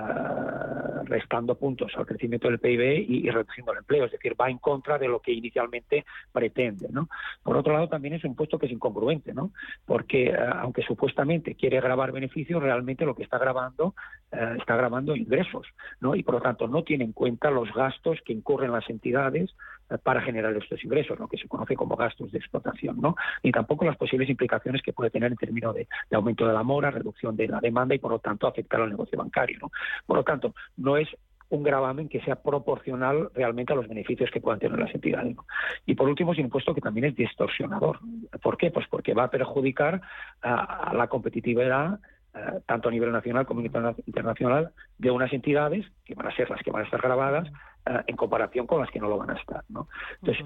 [1.03, 4.97] restando puntos al crecimiento del PIB y, reduciendo el empleo, es decir, va en contra
[4.97, 6.87] de lo que inicialmente pretende.
[6.89, 7.09] ¿no?
[7.43, 9.51] Por otro lado, también es un impuesto que es incongruente, ¿no?
[9.85, 13.93] porque eh, aunque supuestamente quiere grabar beneficios, realmente lo que está grabando
[14.31, 15.67] eh, está grabando ingresos,
[15.99, 16.15] ¿no?
[16.15, 19.53] y por lo tanto no tiene en cuenta los gastos que incurren las entidades
[19.97, 23.15] para generar estos ingresos, lo que se conoce como gastos de explotación, ¿no?
[23.43, 26.91] ni tampoco las posibles implicaciones que puede tener en términos de, aumento de la mora,
[26.91, 29.71] reducción de la demanda y por lo tanto afectar al negocio bancario.
[30.05, 31.07] Por lo tanto, no es
[31.49, 35.35] un gravamen que sea proporcional realmente a los beneficios que puedan tener las entidades.
[35.85, 37.99] Y por último, es un impuesto que también es distorsionador.
[38.41, 38.71] ¿Por qué?
[38.71, 40.01] Pues porque va a perjudicar
[40.41, 41.99] a, la competitividad
[42.33, 46.61] eh, tanto a nivel nacional como internacional, de unas entidades que van a ser las
[46.61, 47.51] que van a estar grabadas eh,
[47.85, 49.63] en comparación con las que no lo van a estar.
[49.69, 49.87] ¿no?
[50.21, 50.45] Entonces,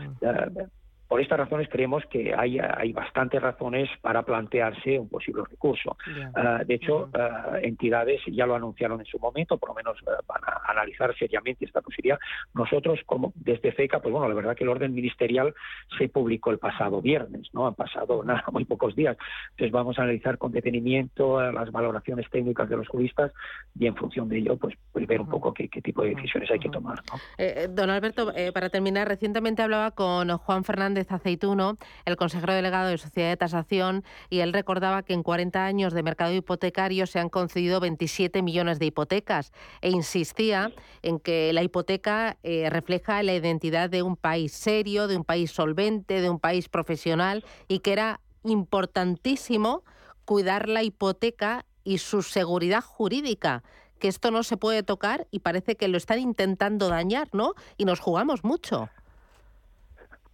[1.08, 5.98] por estas razones creemos que hay, hay bastantes razones para plantearse un posible recurso.
[6.36, 10.22] Ah, de hecho, ah, entidades ya lo anunciaron en su momento, por lo menos ah,
[10.28, 12.20] van a analizar seriamente esta posibilidad.
[12.54, 15.54] Nosotros, como desde FECA, pues bueno, la verdad que el orden ministerial
[15.98, 17.68] se publicó el pasado viernes, ¿no?
[17.68, 19.18] Han pasado nada, muy pocos días.
[19.52, 23.32] Entonces vamos a analizar con detenimiento las valoraciones técnicas de los juristas
[23.78, 26.60] y en función de ello, pues, pues ver un poco qué, tipo de decisiones hay
[26.60, 27.00] que tomar.
[27.38, 32.54] Eh, eh, don Alberto, eh, para terminar, recientemente hablaba con Juan Fernández Aceituno, el consejero
[32.54, 37.08] delegado de Sociedad de Tasación, y él recordaba que en 40 años de mercado hipotecario
[37.08, 43.22] se han concedido 27 millones de hipotecas e insistía en que la hipoteca eh, refleja
[43.24, 47.80] la identidad de un país serio, de un país solvente, de un país profesional y
[47.80, 49.84] que era importantísimo
[50.26, 53.64] cuidar la hipoteca y su seguridad jurídica
[54.00, 57.54] que esto no se puede tocar y parece que lo están intentando dañar, ¿no?
[57.78, 58.90] Y nos jugamos mucho.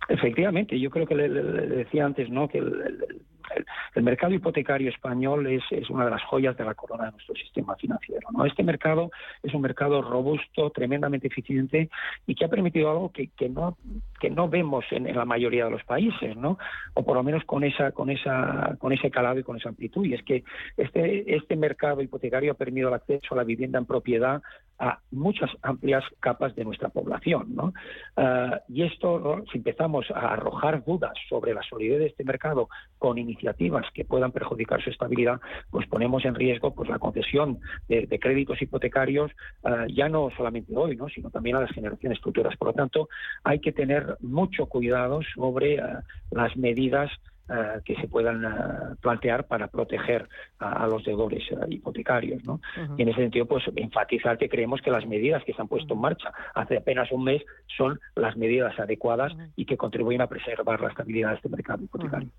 [0.08, 2.48] Efectivamente, yo creo que le, decía antes, ¿no?
[2.48, 7.12] Que el, mercado hipotecario español es, es, una de las joyas de la corona de
[7.12, 8.28] nuestro sistema financiero.
[8.32, 8.46] ¿no?
[8.46, 9.12] Este mercado
[9.44, 11.90] es un mercado robusto, tremendamente eficiente
[12.26, 13.78] y que ha permitido algo que, que no
[14.20, 16.58] que no vemos en, la mayoría de los países, ¿no?
[16.94, 20.06] O por lo menos con esa con esa con ese calado y con esa amplitud.
[20.06, 20.44] Y es que
[20.78, 24.42] este este mercado hipotecario ha permitido el acceso a la vivienda en propiedad
[24.82, 27.56] a muchas amplias capas de nuestra población.
[27.56, 27.72] ¿no?
[28.18, 32.68] Ah, y esto, si empezamos a arrojar dudas sobre la solidez de este mercado
[32.98, 35.40] con iniciativas que puedan perjudicar su estabilidad,
[35.70, 39.32] pues ponemos en riesgo pues, la concesión de, créditos hipotecarios,
[39.64, 41.08] ah, ya no solamente hoy, ¿no?
[41.10, 42.58] sino también a las generaciones futuras.
[42.58, 43.08] Por lo tanto,
[43.44, 47.12] hay que tener mucho cuidado sobre ah, las medidas
[47.52, 52.42] eh, que se puedan eh, plantear para proteger a, los deudores eh, hipotecarios.
[52.46, 52.62] ¿no?
[52.98, 55.94] Y en ese sentido, pues enfatizar que creemos que las medidas que se han puesto
[55.94, 57.42] en marcha hace apenas un mes
[57.78, 62.30] son las medidas adecuadas y que contribuyen a preservar la estabilidad de este mercado hipotecario.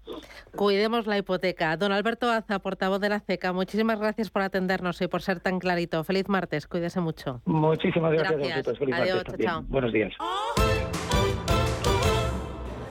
[0.57, 1.77] Cuidemos la hipoteca.
[1.77, 5.59] Don Alberto Aza, portavoz de la CECA, muchísimas gracias por atendernos y por ser tan
[5.59, 6.03] clarito.
[6.05, 7.43] Feliz martes, cuídese mucho.
[7.45, 9.69] Muchísimas gracias, a Feliz Adiós, martes.
[9.69, 10.15] Buenos días.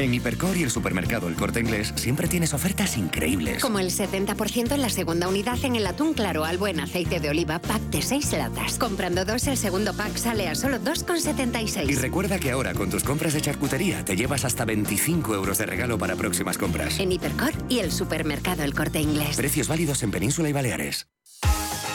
[0.00, 3.62] En Hipercor y el supermercado El Corte Inglés siempre tienes ofertas increíbles.
[3.62, 7.28] Como el 70% en la segunda unidad en el atún claro al buen aceite de
[7.28, 8.78] oliva pack de 6 latas.
[8.78, 11.90] Comprando dos, el segundo pack sale a solo 2,76.
[11.90, 15.66] Y recuerda que ahora con tus compras de charcutería te llevas hasta 25 euros de
[15.66, 16.98] regalo para próximas compras.
[16.98, 19.36] En Hipercor y el supermercado El Corte Inglés.
[19.36, 21.08] Precios válidos en Península y Baleares.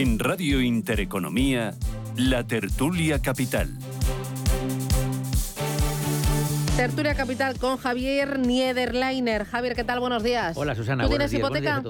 [0.00, 1.74] En Radio Intereconomía,
[2.16, 3.68] La Tertulia Capital.
[6.74, 9.44] Tertulia Capital con Javier Niederleiner.
[9.44, 10.00] Javier, ¿qué tal?
[10.00, 10.56] Buenos días.
[10.56, 11.04] Hola, Susana.
[11.04, 11.82] ¿Tú tienes hipoteca?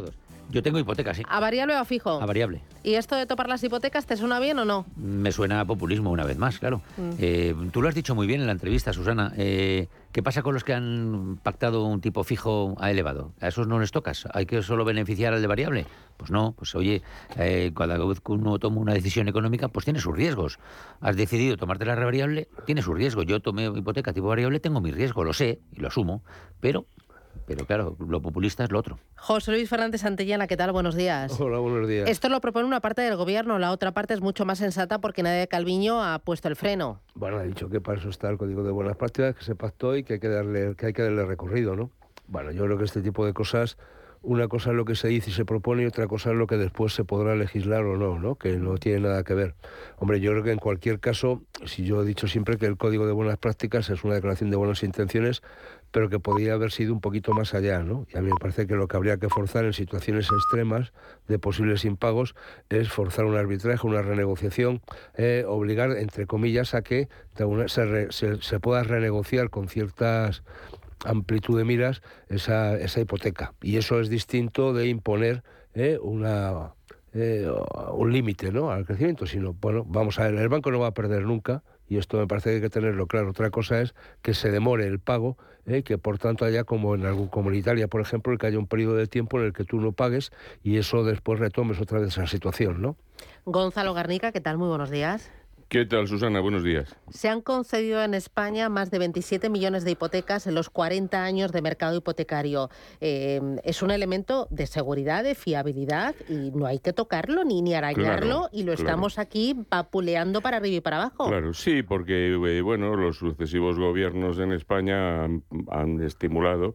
[0.50, 1.22] Yo tengo hipoteca, sí.
[1.28, 2.20] ¿A variable o a fijo?
[2.20, 2.62] A variable.
[2.82, 4.86] ¿Y esto de topar las hipotecas te suena bien o no?
[4.96, 6.80] Me suena a populismo una vez más, claro.
[6.96, 7.10] Mm.
[7.18, 9.32] Eh, tú lo has dicho muy bien en la entrevista, Susana.
[9.36, 13.32] Eh, ¿Qué pasa con los que han pactado un tipo fijo a elevado?
[13.40, 14.26] ¿A esos no les tocas?
[14.32, 15.86] ¿Hay que solo beneficiar al de variable?
[16.16, 17.02] Pues no, pues oye,
[17.36, 20.58] eh, cada vez que uno toma una decisión económica, pues tiene sus riesgos.
[21.00, 23.22] Has decidido tomarte la variable, tiene su riesgo.
[23.22, 26.22] Yo tomé hipoteca tipo variable, tengo mi riesgo, lo sé y lo asumo,
[26.60, 26.86] pero
[27.50, 29.00] pero claro, lo populista es lo otro.
[29.16, 30.70] José Luis Fernández Santillana, ¿qué tal?
[30.70, 31.40] Buenos días.
[31.40, 32.08] Hola, buenos días.
[32.08, 35.24] Esto lo propone una parte del gobierno, la otra parte es mucho más sensata porque
[35.24, 37.00] nadie de Calviño ha puesto el freno.
[37.16, 39.96] Bueno, ha dicho que para eso está el Código de Buenas Prácticas, que se pactó
[39.96, 41.90] y que hay que darle, que hay que darle recorrido, ¿no?
[42.28, 43.76] Bueno, yo creo que este tipo de cosas
[44.22, 46.46] una cosa es lo que se dice y se propone y otra cosa es lo
[46.46, 48.34] que después se podrá legislar o no, ¿no?
[48.34, 49.54] Que no tiene nada que ver.
[49.96, 53.06] Hombre, yo creo que en cualquier caso, si yo he dicho siempre que el Código
[53.06, 55.42] de Buenas Prácticas es una declaración de buenas intenciones,
[55.90, 58.06] pero que podría haber sido un poquito más allá, ¿no?
[58.12, 60.92] Y a mí me parece que lo que habría que forzar en situaciones extremas
[61.28, 62.34] de posibles impagos
[62.68, 64.82] es forzar un arbitraje, una renegociación,
[65.16, 67.08] eh, obligar, entre comillas, a que
[67.66, 70.42] se, se, pueda renegociar con ciertas
[71.04, 73.54] amplitud de miras esa, esa hipoteca.
[73.62, 75.42] Y eso es distinto de imponer
[75.74, 76.74] eh, una,
[77.12, 77.50] eh,
[77.92, 78.70] un límite ¿no?
[78.70, 81.98] al crecimiento, sino, bueno, vamos a ver, el banco no va a perder nunca, y
[81.98, 83.30] esto me parece que hay que tenerlo claro.
[83.30, 85.82] Otra cosa es que se demore el pago, ¿eh?
[85.82, 88.68] que por tanto haya como en algún como en Italia, por ejemplo, que haya un
[88.68, 90.30] periodo de tiempo en el que tú no pagues
[90.62, 92.96] y eso después retomes otra vez esa situación, ¿no?
[93.44, 94.56] Gonzalo Garnica, ¿qué tal?
[94.56, 95.32] Muy buenos días.
[95.70, 96.40] ¿Qué tal, Susana?
[96.40, 96.96] Buenos días.
[97.10, 101.52] Se han concedido en España más de 27 millones de hipotecas en los 40 años
[101.52, 102.70] de mercado hipotecario.
[103.00, 107.74] Eh, es un elemento de seguridad, de fiabilidad, y no hay que tocarlo ni, ni
[107.74, 111.28] arañarlo, y lo estamos aquí papuleando para arriba y para abajo.
[111.28, 116.74] Claro, sí, porque eh, bueno, los sucesivos gobiernos en España han estimulado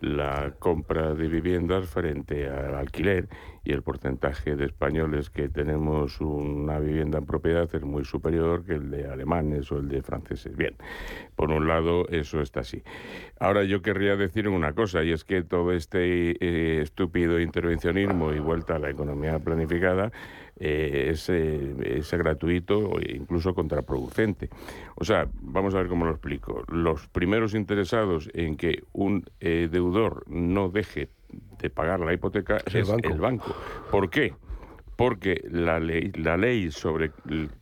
[0.00, 3.26] la compra de viviendas frente al alquiler
[3.64, 8.74] y el porcentaje de españoles que tenemos una vivienda en propiedad es muy superior que
[8.74, 10.54] el de alemanes o el de franceses.
[10.54, 10.74] Bien,
[11.34, 12.82] por un lado eso está así.
[13.40, 18.38] Ahora yo querría decir una cosa y es que todo este eh, estúpido intervencionismo y
[18.38, 20.12] vuelta a la economía planificada
[20.56, 24.50] eh, es, eh, es, gratuito e incluso contraproducente.
[24.94, 26.64] O sea, vamos a ver cómo lo explico.
[26.68, 31.08] Los primeros interesados en que un deudor no deje
[31.58, 33.54] de pagar la hipoteca es, el, banco.
[33.90, 34.34] ¿Por qué?
[34.96, 37.10] Porque la ley, la ley sobre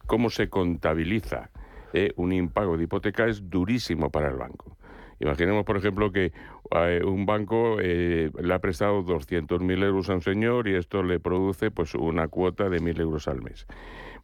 [0.06, 1.50] cómo se contabiliza
[1.92, 4.76] eh, un impago de hipoteca es durísimo para el banco.
[5.20, 6.32] Imaginemos, por ejemplo, que
[6.72, 11.20] eh, un banco eh, le ha prestado 200.000 euros a un señor y esto le
[11.20, 13.66] produce pues una cuota de 1.000 euros al mes.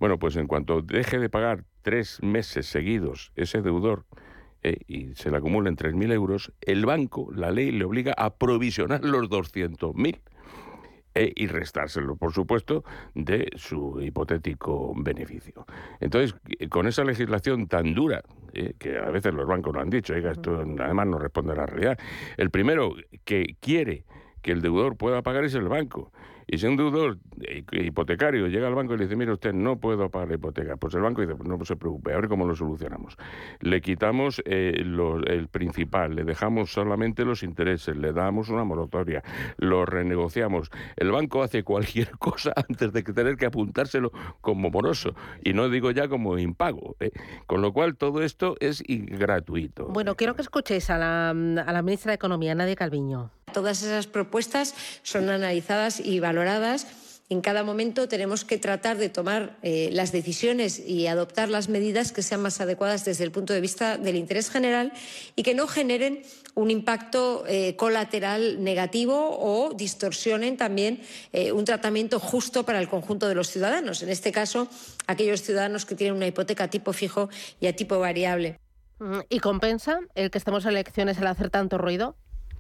[0.01, 4.07] Bueno, pues en cuanto deje de pagar tres meses seguidos ese deudor,
[4.63, 9.05] eh, y se le acumulen 3.000 euros, el banco, la ley le obliga a provisionar
[9.05, 10.21] los 200.000
[11.15, 15.67] eh, y restárselo, por supuesto, de su hipotético beneficio.
[16.01, 16.37] Entonces,
[16.69, 20.61] con esa legislación tan dura, eh, que a veces los bancos lo han dicho, esto
[20.61, 21.99] además no responde a la realidad,
[22.37, 22.95] el primero
[23.25, 24.05] que quiere
[24.43, 26.13] que el deudor pueda pagar es el banco.
[26.51, 27.19] Y si un deudor
[27.73, 30.95] hipotecario llega al banco y le dice, mire usted, no puedo pagar la hipoteca, pues
[30.95, 33.19] el banco dice, no se preocupe, a ver cómo lo solucionamos.
[33.61, 39.23] Le quitamos eh, el principal, le dejamos solamente los intereses, le damos una moratoria,
[39.59, 40.71] lo renegociamos.
[40.97, 45.91] El banco hace cualquier cosa antes de tener que apuntárselo como moroso, y no digo
[45.91, 46.97] ya como impago.
[47.01, 47.11] ¿eh?
[47.47, 49.89] Con lo cual todo esto es gratuito.
[49.89, 53.38] Bueno, quiero que escuchéis a la, a la ministra de Economía, Nadia Calviño.
[53.53, 56.87] Todas esas propuestas son analizadas y valoradas.
[57.31, 62.11] En cada momento tenemos que tratar de tomar eh, las decisiones y adoptar las medidas
[62.11, 64.95] que sean más adecuadas desde el punto de vista del interés general
[65.37, 66.23] y que no generen
[66.55, 71.03] un impacto eh, colateral negativo o distorsionen también
[71.35, 74.03] eh, un tratamiento justo para el conjunto de los ciudadanos.
[74.03, 74.67] En este caso,
[75.07, 77.29] aquellos ciudadanos que tienen una hipoteca a tipo fijo
[77.61, 78.59] y a tipo variable.
[79.29, 82.17] ¿Y compensa el que estemos en elecciones al hacer tanto ruido?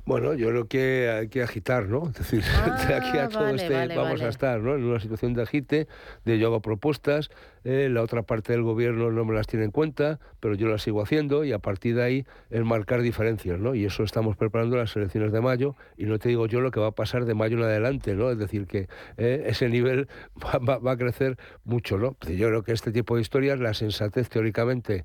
[0.09, 2.09] Bueno, yo creo que hay que agitar, ¿no?
[2.09, 2.43] Es decir,
[2.89, 4.75] de aquí a ah, todo este vamos a estar, ¿no?
[4.75, 5.87] En una situación de agite,
[6.25, 7.29] de yo hago propuestas,
[7.71, 10.81] eh, la otra parte del gobierno no me las tiene en cuenta, pero yo las
[10.81, 13.75] sigo haciendo y a partir de ahí es marcar diferencias, ¿no?
[13.75, 16.81] Y eso estamos preparando las elecciones de mayo y no te digo yo lo que
[16.81, 18.31] va a pasar de mayo en adelante, ¿no?
[18.31, 20.09] Es decir, que eh, ese nivel
[20.67, 22.17] va, a crecer mucho, ¿no?
[22.27, 25.05] Yo creo que este tipo de historias, la sensatez teóricamente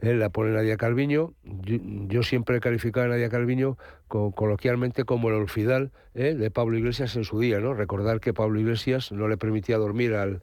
[0.00, 1.34] eh, la pone Nadia Calviño.
[1.44, 3.76] Yo, siempre he calificado a Nadia Calviño
[4.08, 7.74] coloquialmente como el olfidal de Pablo Iglesias en su día, ¿no?
[7.74, 10.42] Recordar que Pablo Iglesias no le permitía dormir al,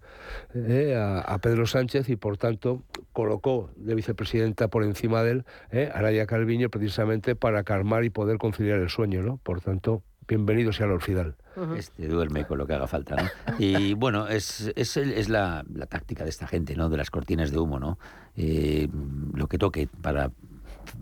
[0.96, 5.92] a, a Pedro Sánchez y por tanto colocó de vicepresidenta por encima de él ¿eh?
[5.94, 9.38] a Nadia Calviño precisamente para calmar y poder conciliar el sueño, ¿no?
[9.38, 11.36] Por tanto, bienvenido sea el Orfidal.
[11.78, 13.56] Este duerme con lo que haga falta, ¿no?
[13.60, 16.90] Y bueno, es, es, es la, la, táctica de esta gente, ¿no?
[16.90, 17.98] De las cortinas de humo, ¿no?
[18.36, 18.90] Eh,
[19.34, 20.32] lo que toque para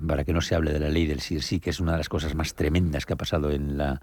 [0.07, 1.97] para que no se hable de la ley del sí, sí, que es una de
[1.97, 4.01] las cosas más tremendas que ha pasado en la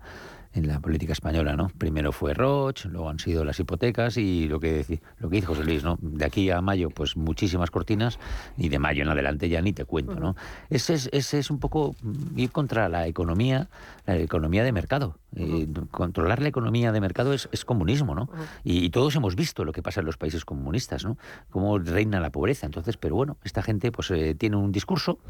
[0.52, 1.68] en la política española, ¿no?
[1.78, 5.64] Primero fue Roche, luego han sido las hipotecas y lo que lo que dice José
[5.64, 5.96] Luis, ¿no?
[6.00, 8.18] De aquí a mayo, pues muchísimas cortinas
[8.56, 10.34] y de mayo en adelante ya ni te cuento, ¿no?
[10.68, 11.94] Ese es, ese es un poco
[12.36, 13.68] ir contra la economía,
[14.06, 15.16] la economía de mercado.
[15.36, 18.28] Eh, controlar la economía de mercado es, comunismo, ¿no?
[18.64, 21.16] y, todos hemos visto lo que pasa en los países comunistas, ¿no?
[21.50, 22.66] Cómo reina la pobreza.
[22.66, 25.20] Entonces, pero bueno, esta gente pues eh, tiene un discurso,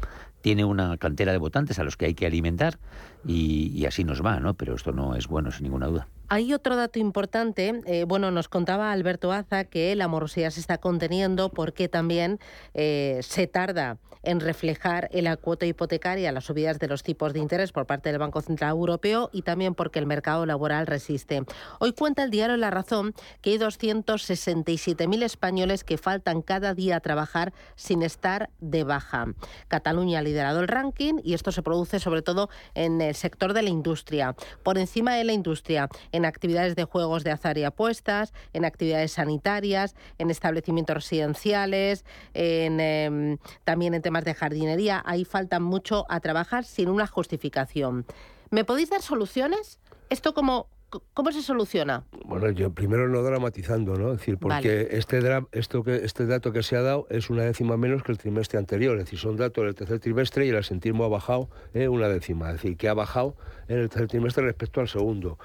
[0.41, 2.79] tiene una cantera de votantes a los que hay que alimentar
[3.23, 4.53] y, y así nos va, ¿no?
[4.55, 6.09] Pero esto no es bueno, sin ninguna duda.
[6.33, 7.81] Hay otro dato importante.
[7.85, 12.39] Eh, bueno, nos contaba Alberto Aza que la morosidad se está conteniendo porque también
[12.73, 17.39] eh, se tarda en reflejar en la cuota hipotecaria las subidas de los tipos de
[17.39, 21.43] interés por parte del Banco Central Europeo y también porque el mercado laboral resiste.
[21.79, 26.99] Hoy cuenta el diario La Razón que hay 267.000 españoles que faltan cada día a
[26.99, 29.25] trabajar sin estar de baja.
[29.67, 33.63] Cataluña ha liderado el ranking y esto se produce sobre todo en el sector de
[33.63, 34.35] la industria.
[34.63, 39.13] Por encima de la industria, en actividades de juegos de azar y apuestas, en actividades
[39.13, 45.01] sanitarias, en establecimientos residenciales, en, em, también en temas de jardinería.
[45.05, 48.05] Ahí falta mucho a trabajar sin una justificación.
[48.49, 49.79] ¿Me podéis dar soluciones?
[50.09, 50.67] ¿Esto cómo,
[51.13, 52.03] cómo se soluciona?
[52.25, 54.11] Bueno, yo primero no dramatizando, ¿no?
[54.13, 55.19] Es decir, porque este,
[55.51, 58.59] esto que, este dato que se ha dado es una décima menos que el trimestre
[58.59, 58.97] anterior.
[58.97, 62.47] Es decir, son datos del tercer trimestre y el asentismo ha bajado eh, una décima.
[62.47, 63.35] Es decir, que ha bajado
[63.67, 65.37] en el tercer trimestre respecto al segundo.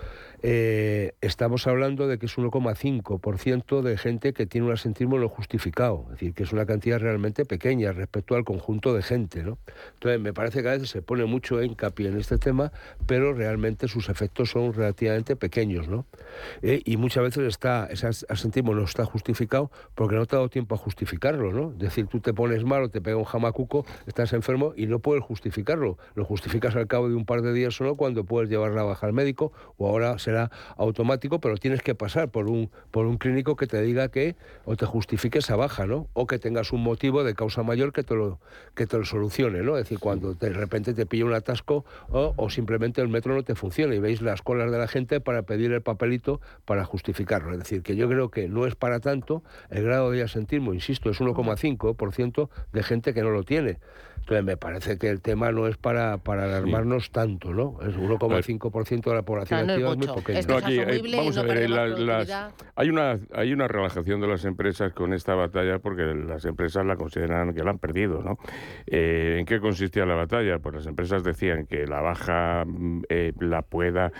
[0.43, 6.03] Eh, estamos hablando de que es 1,5% de gente que tiene un asentismo no justificado,
[6.07, 9.43] es decir, que es una cantidad realmente pequeña respecto al conjunto de gente.
[9.43, 9.59] ¿no?
[9.95, 12.73] Entonces, me parece que a veces se pone mucho hincapié en este tema,
[13.07, 15.89] pero realmente sus efectos son relativamente pequeños.
[15.89, 16.07] ¿no?
[16.63, 20.49] Eh, y muchas veces está, ese asentismo no está justificado porque no te ha dado
[20.49, 21.53] tiempo a justificarlo.
[21.53, 21.73] ¿no?
[21.73, 24.99] Es decir, tú te pones mal o te pega un jamacuco, estás enfermo y no
[24.99, 25.99] puedes justificarlo.
[26.15, 29.07] Lo justificas al cabo de un par de días solo cuando puedes llevar la baja
[29.07, 33.57] al médico o ahora será automático, pero tienes que pasar por un, por un clínico
[33.57, 36.09] que te diga que o te justifique esa baja, ¿no?
[36.13, 38.39] O que tengas un motivo de causa mayor que te lo,
[38.75, 39.77] que te lo solucione, ¿no?
[39.77, 43.55] Es decir, cuando de repente te pilla un atasco o, simplemente el metro no te
[43.55, 47.53] funciona y veis las colas de la gente para pedir el papelito para justificarlo.
[47.53, 51.11] Es decir, que yo creo que no es para tanto, el grado de asentismo, insisto,
[51.11, 53.79] es 1,5% de gente que no lo tiene.
[54.27, 57.79] Entonces me parece que el tema no es para, para alarmarnos tanto, ¿no?
[57.81, 60.57] Es 1,5% de la población activa, es muy pequeño.
[60.57, 61.71] aquí, eh, vamos a ver,
[62.75, 66.97] hay, una, hay una relajación de las empresas con esta batalla porque las empresas la
[66.97, 68.37] consideran que la han perdido, ¿no?
[68.89, 70.59] Eh, ¿En qué consistía la batalla?
[70.59, 74.11] Pues las empresas decían que la baja mm, eh, la pueda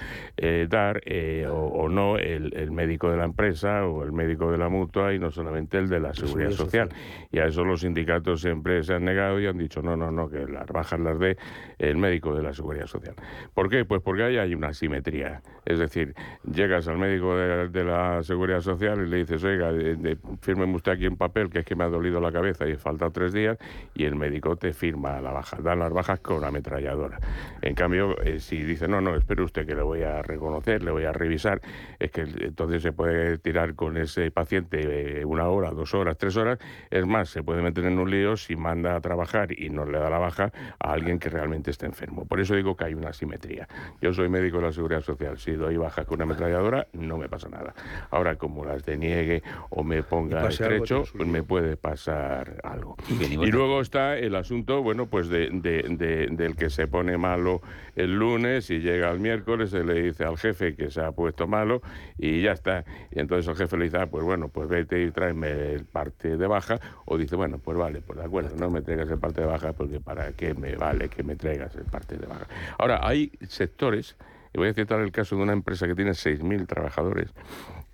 [0.69, 1.03] dar
[1.51, 5.33] o, no el, médico de la empresa o el médico de la mutua y no
[5.33, 6.91] solamente el de la seguridad social.
[7.33, 10.29] Y a eso los sindicatos siempre se han negado y han dicho no, no, no,
[10.29, 11.37] que las bajas las dé
[11.79, 13.15] el médico de la Seguridad Social.
[13.55, 13.85] ¿Por qué?
[13.85, 15.43] Pues porque ahí hay una simetría.
[15.65, 20.75] Es decir, llegas al médico de, la Seguridad Social y le dices, oiga, de, fírmeme
[20.75, 23.33] usted aquí un papel que es que me ha dolido la cabeza y falta tres
[23.33, 23.59] días,
[23.95, 25.59] y el médico te firma la baja.
[25.61, 27.19] Dan las bajas con la ametralladora.
[27.63, 30.91] En cambio, eh, si dice, no, no, espere usted que le voy a reconocer, le
[30.91, 31.61] voy a revisar,
[31.99, 36.37] es que entonces se puede tirar con ese paciente eh, una hora, dos horas, tres
[36.37, 36.59] horas.
[36.91, 39.99] Es más, se puede meter en un lío si manda a trabajar y no le
[39.99, 42.27] da la baja a alguien que realmente esté enfermo.
[42.27, 43.69] Por eso digo que hay una simetría.
[44.01, 45.39] Yo soy médico de la Seguridad Social.
[45.39, 47.75] Si doy baja con una ametralladora, no me pasa nada.
[48.11, 52.97] Ahora, como las deniegue o me ponga estrecho, pues me puede pasar algo.
[53.09, 57.61] Y, luego está el asunto, bueno, pues de, del que se pone malo
[57.95, 61.47] el lunes y llega el miércoles, se le dice al jefe que se ha puesto
[61.47, 61.81] malo
[62.19, 62.85] y ya está.
[63.11, 66.37] Y entonces el jefe le dice, ah, pues bueno, pues vete y tráeme el parte
[66.37, 66.79] de baja.
[67.05, 69.73] O dice, bueno, pues vale, pues de acuerdo, no me traigas el parte de baja
[69.77, 72.47] porque para qué me vale que me traigas el parte de baja.
[72.79, 74.17] Ahora, hay sectores,
[74.53, 77.33] y voy a citar el caso de una empresa que tiene 6.000 trabajadores,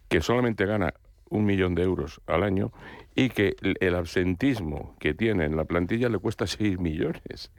[0.08, 0.94] que solamente gana
[1.30, 2.72] un millón de euros al año
[3.14, 7.50] y que el absentismo que tiene en la plantilla le cuesta 6 millones.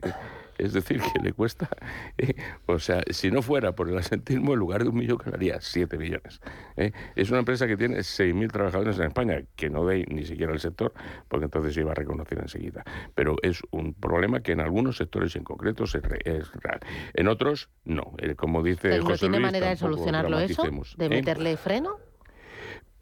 [0.58, 1.68] Es decir, que le cuesta,
[2.18, 2.34] eh,
[2.66, 5.98] o sea, si no fuera por el asentismo, en lugar de un millón ganaría 7
[5.98, 6.40] millones.
[6.76, 6.92] ¿eh?
[7.16, 10.60] Es una empresa que tiene 6.000 trabajadores en España, que no ve ni siquiera el
[10.60, 10.92] sector,
[11.28, 12.84] porque entonces se iba a reconocer enseguida.
[13.14, 16.80] Pero es un problema que en algunos sectores en concreto es, real.
[17.14, 18.14] En otros, no.
[18.18, 20.62] Eh, como dice José ¿No tiene manera de solucionarlo eso?
[20.96, 21.98] ¿De meterle freno?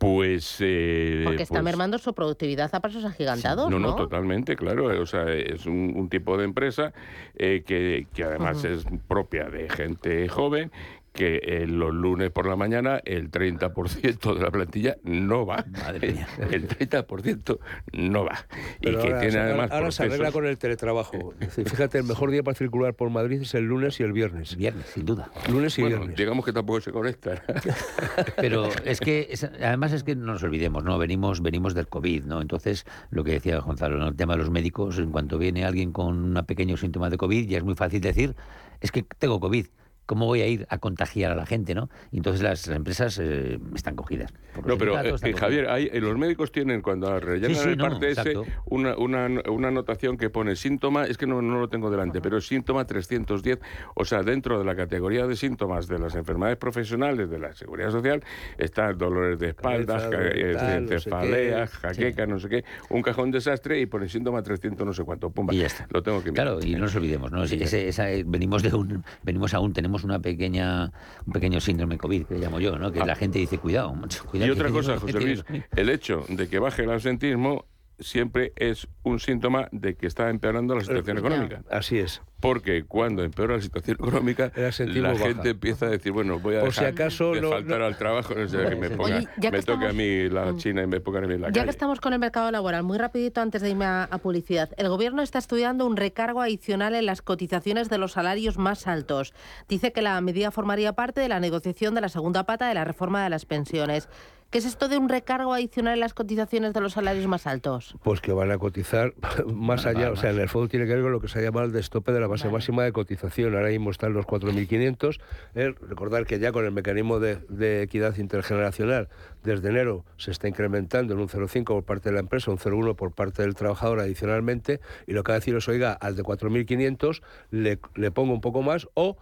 [0.02, 0.56] Pues.
[0.58, 3.70] Eh, Porque está pues mermando su productividad a pasos agigantados.
[3.70, 5.00] No, no, no, totalmente, claro.
[5.00, 6.92] O sea, es un, tipo de empresa
[7.36, 10.72] eh, que, que, además es propia de gente joven
[11.12, 15.64] que eh, los lunes por la mañana el 30% de la plantilla no va.
[15.70, 16.28] Madre mía.
[16.50, 17.58] El 30%
[17.92, 18.46] no va.
[18.80, 19.70] y que ahora, tiene además.
[19.70, 21.34] Ahora se arregla con el teletrabajo.
[21.48, 24.56] fíjate, el mejor día para circular por Madrid es el lunes y el viernes.
[24.56, 25.30] Viernes, sin duda.
[25.50, 26.16] Lunes y bueno, viernes.
[26.16, 27.40] Digamos que tampoco se conectan.
[28.36, 30.98] Pero es que, además es que no nos olvidemos, ¿no?
[30.98, 32.40] Venimos, venimos del COVID, ¿no?
[32.40, 34.08] Entonces, lo que decía Gonzalo, ¿no?
[34.08, 37.48] el tema de los médicos, en cuanto viene alguien con un pequeño síntoma de COVID,
[37.48, 38.34] ya es muy fácil decir,
[38.80, 39.66] es que tengo COVID
[40.06, 41.88] ¿cómo voy a ir a contagiar a la gente, no?
[42.10, 44.32] Y entonces las, las empresas eh, están cogidas.
[44.66, 47.76] No, pero eh, están Javier, hay- eh, los médicos tienen cuando rellenan Sí, sí, el
[47.78, 48.44] no, parte ese exacto.
[48.66, 52.38] una, una, una anotación que pone síntoma, es que no, no lo tengo delante, pero
[52.38, 53.58] es síntoma 310,
[53.94, 57.90] o sea, dentro de la categoría de síntomas de las enfermedades profesionales de la seguridad
[57.90, 58.22] social
[58.58, 63.02] está dolores de espalda, Cabeza, ja- tal, no sé cefaleas, jaqueca, no sé qué, un
[63.02, 65.52] cajón desastre y pone síntoma 300 no sé cuánto, pumba,
[65.90, 66.46] lo tengo que mirar.
[66.46, 67.44] Claro, y no nos olvidemos, ¿no?
[67.44, 70.92] Ese- ese- esa- eh, venimos de un, venimos aún, tenemos una pequeña,
[71.26, 72.90] un pequeño síndrome COVID, que llamo yo, ¿no?
[72.92, 74.52] Que la gente dice, cuidado, macho, cuidado.
[74.52, 74.54] Ah.
[74.54, 75.44] Y otra cosa, José Luis,
[75.76, 77.66] el hecho de que baje el absentismo
[78.02, 81.62] siempre es un síntoma de que está empeorando la situación económica.
[81.70, 82.22] Así es.
[82.40, 85.24] Porque cuando empeora la situación económica, la baja.
[85.26, 87.84] gente empieza a decir, bueno, voy a Por si dejar acaso de no- faltar no-
[87.86, 90.56] al trabajo, no sé, que me, ponga, Oye, que me toque a estamos- mí la
[90.56, 91.64] China y me pongan a mí en la Ya calle.
[91.66, 94.88] que estamos con el mercado laboral, muy rapidito antes de irme a, a publicidad, el
[94.88, 99.34] Gobierno está estudiando un recargo adicional en las cotizaciones de los salarios más altos.
[99.68, 102.84] Dice que la medida formaría parte de la negociación de la segunda pata de la
[102.84, 104.08] reforma de las pensiones.
[104.52, 107.96] ¿Qué es esto de un recargo adicional en las cotizaciones de los salarios más altos?
[108.02, 109.14] Pues que van a cotizar
[109.46, 111.42] más allá, o sea, en el fondo tiene que ver con lo que se ha
[111.42, 113.54] llamado el destope de la base máxima de cotización.
[113.54, 115.20] Ahora mismo están los 4.500.
[115.54, 119.08] Eh, recordar que ya con el mecanismo de, de equidad intergeneracional,
[119.42, 122.94] desde enero se está incrementando en un 0,5 por parte de la empresa, un 0,1
[122.94, 126.24] por parte del trabajador adicionalmente, y lo que va a decir es, oiga, al de
[126.24, 127.22] 4.500
[127.52, 129.16] le, le pongo un poco más o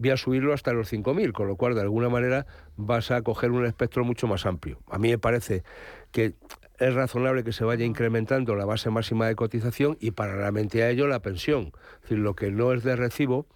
[0.00, 2.46] voy a subirlo hasta los 5.000, con lo cual de alguna manera
[2.76, 4.78] vas a coger un espectro mucho más amplio.
[4.88, 5.62] A mí me parece
[6.10, 6.34] que
[6.78, 11.06] es razonable que se vaya incrementando la base máxima de cotización y paralelamente a ello
[11.06, 11.72] la pensión.
[12.08, 13.46] Lo que no es de recibo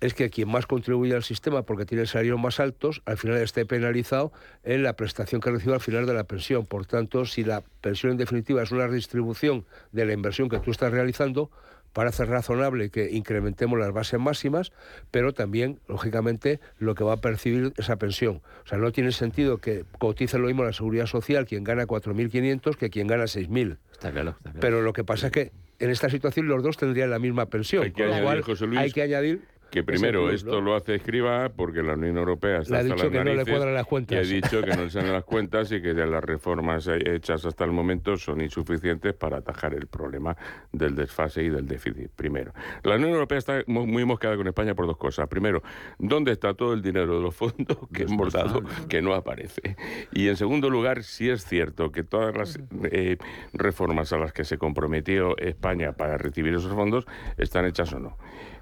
[0.00, 3.64] es que quien más contribuye al sistema porque tiene salarios más altos, al final esté
[3.64, 4.32] penalizado
[4.64, 6.66] en la prestación que recibe al final de la pensión.
[6.66, 10.70] Por tanto, si la pensión en definitiva es una redistribución de la inversión que tú
[10.70, 11.50] estás realizando,
[11.96, 14.70] parece razonable que incrementemos las bases máximas,
[15.10, 18.42] pero también, lógicamente, lo que va a percibir esa pensión.
[18.66, 22.76] O sea, no tiene sentido que cotice lo mismo la seguridad social quien gana 4.500
[22.76, 23.78] que quien gana 6.000.
[23.92, 24.60] Está claro, está claro.
[24.60, 27.84] Pero lo que pasa es que en esta situación los dos tendrían la misma pensión.
[27.84, 29.40] Hay que con lo añadir, cual José Luis, hay que añadir
[29.70, 30.60] Que primero esto ¿no?
[30.60, 33.34] lo hace Escriba porque la Unión Europea está Le ha hasta dicho las que no
[33.36, 34.18] le cuadran las y cuentas.
[34.18, 37.44] ha dicho que no le salen las cuentas y que de las reformas he- hechas
[37.44, 40.36] hasta el momento son insuficientes para atajar el problema
[40.72, 42.10] del desfase y del déficit.
[42.14, 42.52] Primero,
[42.84, 45.28] la Unión Europea está mu- muy mosqueada con España por dos cosas.
[45.28, 45.62] Primero,
[45.98, 49.76] ¿dónde está todo el dinero de los fondos que hemos dado que no aparece?
[50.12, 53.18] Y en segundo lugar, sí es cierto que todas las eh,
[53.52, 57.04] reformas a las que se comprometió España para recibir esos fondos
[57.36, 58.16] están hechas o no.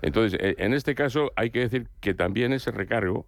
[0.05, 3.25] Entonces, eh, en este caso hay que decir que también ese recargo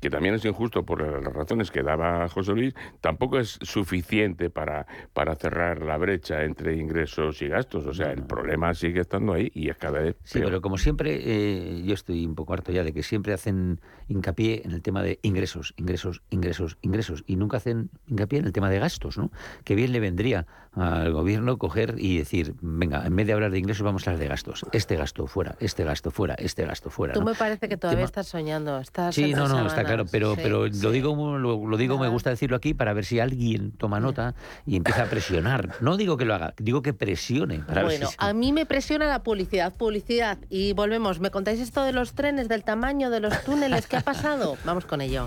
[0.00, 4.86] que también es injusto por las razones que daba José Luis, tampoco es suficiente para,
[5.12, 7.86] para cerrar la brecha entre ingresos y gastos.
[7.86, 10.46] O sea, el problema sigue estando ahí y es cada vez Sí, peor.
[10.50, 14.62] pero como siempre, eh, yo estoy un poco harto ya de que siempre hacen hincapié
[14.64, 18.70] en el tema de ingresos, ingresos, ingresos, ingresos, y nunca hacen hincapié en el tema
[18.70, 19.30] de gastos, ¿no?
[19.64, 23.58] Que bien le vendría al gobierno coger y decir, venga, en vez de hablar de
[23.58, 24.64] ingresos, vamos a hablar de gastos.
[24.72, 27.12] Este gasto fuera, este gasto fuera, este gasto fuera.
[27.12, 27.26] Tú ¿no?
[27.26, 28.78] me parece que todavía Tema- estás soñando.
[28.78, 29.82] Estás Sí, no, no, está.
[29.94, 30.80] Claro, pero, Sí, pero sí.
[30.82, 34.34] lo digo, lo, lo digo, me gusta decirlo aquí para ver si alguien toma nota
[34.66, 35.74] y empieza a presionar.
[35.80, 37.58] No digo que lo haga, digo que presione.
[37.60, 40.38] para Bueno, si- a mí me presiona la publicidad, publicidad.
[40.48, 41.20] Y volvemos.
[41.20, 43.86] ¿Me contáis esto de los trenes, del tamaño de los túneles?
[43.86, 44.56] ¿Qué ha pasado?
[44.64, 45.26] Vamos con ello.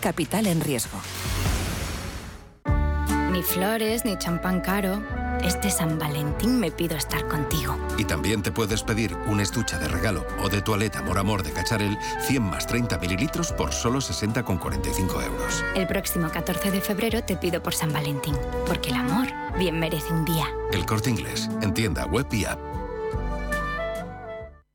[0.00, 0.98] Capital en riesgo.
[3.32, 5.02] Ni flores, ni champán caro.
[5.44, 7.76] Este San Valentín me pido estar contigo.
[7.98, 11.52] Y también te puedes pedir un estuche de regalo o de toaleta Amor Amor de
[11.52, 15.64] Cacharel 100 más 30 mililitros por solo 60,45 euros.
[15.74, 18.34] El próximo 14 de febrero te pido por San Valentín,
[18.66, 19.26] porque el amor
[19.58, 20.46] bien merece un día.
[20.72, 22.58] El corte inglés, en tienda web y app.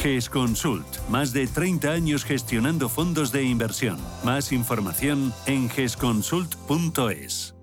[0.00, 3.98] GESConsult, más de 30 años gestionando fondos de inversión.
[4.24, 7.54] Más información en gesconsult.es.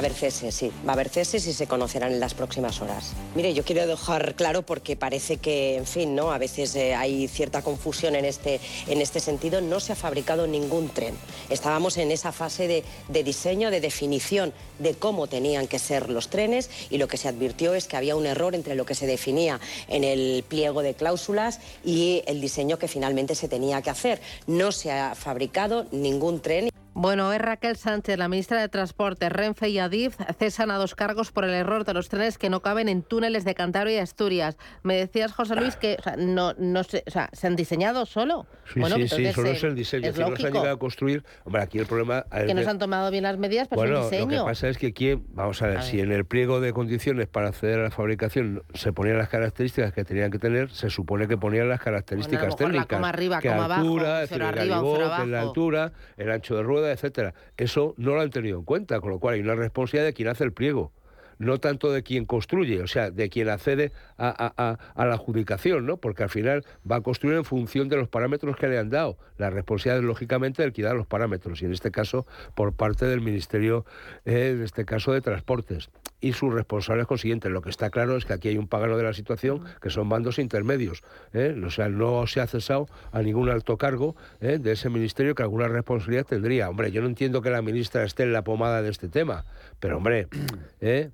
[0.00, 0.72] haber ceses, sí.
[0.86, 3.12] Va a haber ceses y se conocerán en las próximas horas.
[3.34, 6.32] Mire, yo quiero dejar claro porque parece que, en fin, ¿no?
[6.32, 9.60] A veces eh, hay cierta confusión en este, en este sentido.
[9.60, 11.14] No se ha fabricado ningún tren.
[11.48, 16.28] Estábamos en esa fase de, de diseño, de definición de cómo tenían que ser los
[16.28, 19.06] trenes y lo que se advirtió es que había un error entre lo que se
[19.06, 24.20] definía en el pliego de cláusulas y el diseño que finalmente se tenía que hacer.
[24.46, 26.69] No se ha fabricado ningún tren.
[27.02, 31.32] Bueno, es Raquel Sánchez, la ministra de Transporte, Renfe y Adif cesan a dos cargos
[31.32, 34.58] por el error de los trenes que no caben en túneles de Cantabria y Asturias.
[34.82, 38.04] Me decías, José Luis, que o sea, no, no se, o sea, se han diseñado
[38.04, 38.44] solo.
[38.70, 40.08] Sí, bueno, sí, sí, solo eh, es el diseño.
[40.10, 41.24] Es si no se han llegado a construir.
[41.44, 42.26] Hombre, aquí el problema.
[42.34, 44.44] es que no se han tomado bien las medidas, pero bueno, es el lo diseño.
[44.44, 46.04] que pasa es que aquí, vamos a ver, A si ver.
[46.04, 50.04] en el pliego de condiciones para acceder a la fabricación se ponían las características que
[50.04, 52.98] tenían que tener, se supone que ponían las características mejor la técnicas.
[52.98, 57.34] coma arriba, que coma altura, cero arriba, cero la altura, el ancho de rueda, etcétera.
[57.56, 60.28] Eso no lo han tenido en cuenta, con lo cual hay una responsabilidad de quien
[60.28, 60.92] hace el pliego.
[61.40, 65.14] No tanto de quien construye, o sea, de quien accede a, a- a- a la
[65.14, 65.96] adjudicación, ¿no?
[65.96, 69.16] Porque al final va a construir en función de los parámetros que le han dado.
[69.38, 73.22] La responsabilidad, lógicamente, del que da los parámetros, y en este caso, por parte del
[73.22, 73.84] Ministerio,
[74.26, 75.88] eh, en este caso, de Transportes.
[76.20, 77.50] Y sus responsables consiguientes.
[77.50, 80.10] Lo que está claro es que aquí hay un pagano de la situación, que son
[80.10, 81.02] bandos intermedios.
[81.32, 81.58] ¿eh?
[81.64, 84.58] O sea, no se ha cesado a ningún alto cargo ¿eh?
[84.58, 86.68] de ese ministerio que alguna responsabilidad tendría.
[86.68, 89.46] Hombre, yo no entiendo que la ministra esté en la pomada de este tema,
[89.80, 90.28] pero hombre,
[90.82, 91.08] ¿eh?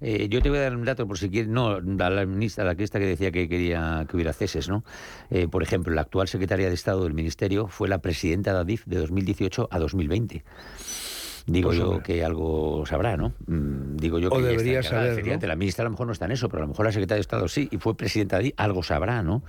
[0.00, 2.64] Eh, yo te voy a dar un dato por si quieres, no, a la ministra,
[2.64, 4.84] a la crista que decía que quería que hubiera ceses, ¿no?
[5.30, 8.84] Eh, por ejemplo, la actual secretaria de Estado del Ministerio fue la presidenta de ADIF
[8.86, 10.44] de 2018 a 2020.
[11.46, 13.32] Digo Pues, yo que algo sabrá, ¿no?
[13.46, 15.14] Mm, Digo yo O que está debería encargada.
[15.16, 15.46] saber, ¿no?
[15.48, 17.16] La ministra a lo mejor no está en eso, pero a lo mejor la secretaria
[17.16, 19.42] de Estado sí, y fue presidenta de ADIF, algo sabrá, ¿no?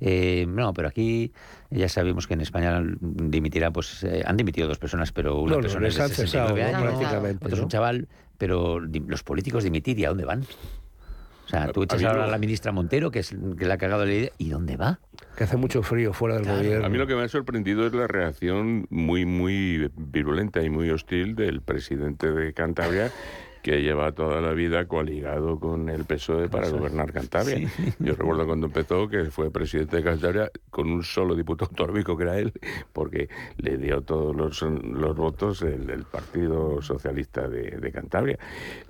[0.00, 1.32] Eh, no, pero aquí
[1.70, 5.56] ya sabemos que en España dimitirá, pues eh, han dimitido dos personas, pero una No,
[5.56, 6.78] no, persona les es de han cesado, 69 ¿no?
[6.78, 7.64] años, prácticamente, otro es ¿no?
[7.64, 8.08] un chaval,
[8.40, 10.40] pero di- los políticos dimitir, ¿y a dónde van?
[11.44, 14.06] O sea, tú echas ahora a la ministra Montero, que es que le ha cagado
[14.06, 15.00] la idea, ¿y dónde va?
[15.36, 16.86] Que hace mucho frío fuera del gobierno.
[16.86, 20.88] A mí lo que me ha sorprendido es la reacción muy, muy virulenta y muy
[20.90, 23.10] hostil del presidente de Cantabria,
[23.62, 26.78] que lleva toda la vida coaligado con el PSOE para Eso.
[26.78, 27.68] gobernar Cantabria.
[27.98, 32.22] Yo recuerdo cuando empezó que fue presidente de Cantabria con un solo diputado autonómico, que
[32.22, 32.52] era él,
[32.92, 38.38] porque le dio todos los, los votos el, el Partido Socialista de, de Cantabria.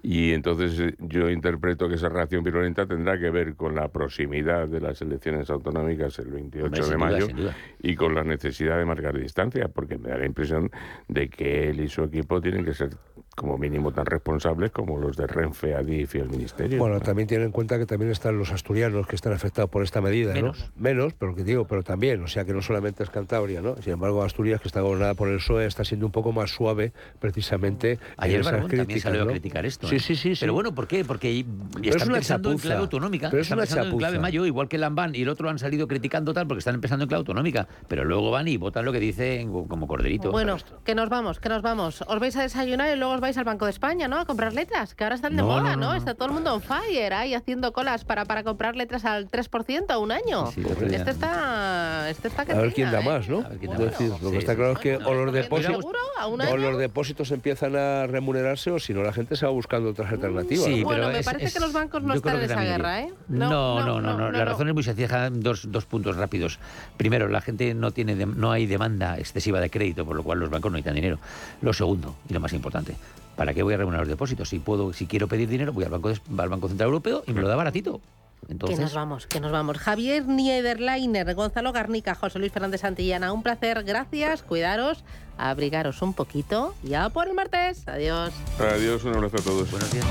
[0.02, 4.68] Y entonces eh, yo interpreto que esa reacción virulenta tendrá que ver con la proximidad
[4.68, 7.56] de las elecciones autonómicas el 28 Hombre, sin de mayo duda.
[7.82, 10.70] y con la necesidad de marcar distancia, porque me da la impresión
[11.08, 12.90] de que él y su equipo tienen que ser
[13.36, 16.78] como mínimo tan responsables como los de Renfe, Adif y el Ministerio.
[16.78, 20.00] Bueno, también tienen en cuenta que también están los asturianos que están afectados por esta
[20.00, 20.58] medida, Menos.
[20.76, 20.82] ¿no?
[20.82, 23.76] Menos, pero que digo, pero también, o sea que no solamente es Cantabria, ¿no?
[23.82, 26.92] Sin embargo, Asturias, que está gobernada por el PSOE, está siendo un poco más suave
[27.18, 29.30] precisamente Ayer en esas Barbón también críticas, salió ¿no?
[29.30, 29.88] a criticar esto.
[29.88, 30.00] Sí, ¿eh?
[30.00, 30.40] sí, sí, sí.
[30.40, 31.04] Pero bueno, ¿por qué?
[31.04, 32.68] Porque Pero es están una pensando en chapuza.
[32.68, 33.30] clave autonómica.
[33.30, 34.22] Pero es están una pensando en clave chapuza.
[34.22, 37.08] mayo, igual que Lambán y el otro han salido criticando tal porque están empezando en
[37.08, 37.68] clave autonómica.
[37.88, 40.30] Pero luego van y votan lo que dicen como corderito.
[40.30, 42.02] Bueno, que nos vamos, que nos vamos.
[42.06, 44.18] Os vais a desayunar y luego os vais al Banco de España, ¿no?
[44.18, 45.76] A comprar letras, que ahora están de No, moda, no, ¿no?
[45.76, 45.94] no, no.
[45.94, 49.90] Está todo el mundo on fire ahí haciendo colas para, para comprar letras al 3%
[49.90, 50.50] a un año.
[50.52, 53.04] Sí, este está este está que A ver quién da ¿eh?
[53.04, 53.42] más, ¿no?
[53.58, 53.90] quién da Es más.
[53.98, 54.88] decir, lo que está sí, claro sí.
[54.88, 55.98] es que o los depósitos, ¿Seguro?
[56.18, 59.52] ¿A un o los depósitos empiezan a remunerarse o si no la gente se va
[59.52, 60.64] buscando otras alternativas.
[60.64, 60.84] Sí, ¿no?
[60.84, 63.00] Bueno, pero me es- parece es- que los bancos no están en esa guerra.
[63.00, 63.12] ¿eh?
[63.28, 65.30] No, no, no, no, La razón es muy sencilla.
[65.30, 66.58] Dos, dos puntos rápidos.
[66.96, 70.38] Primero, la gente no tiene, dem- no hay demanda excesiva de crédito, por lo cual
[70.40, 71.18] los bancos no necesitan dinero.
[71.62, 72.94] Lo segundo y lo más importante,
[73.40, 74.50] ¿para qué voy a remunerar los depósitos?
[74.50, 77.40] Si puedo, si quiero pedir dinero, voy al banco, al banco central europeo y me
[77.40, 77.98] lo da baratito.
[78.46, 79.78] Que Entonces, nos vamos, que nos vamos.
[79.78, 85.04] Javier Niederleiner, Gonzalo Garnica, José Luis Fernández Santillana, un placer, gracias, cuidaros,
[85.38, 86.74] abrigaros un poquito.
[86.82, 87.88] Ya por el martes.
[87.88, 88.34] Adiós.
[88.58, 89.70] Adiós, un abrazo a todos.
[89.70, 90.04] buenos días.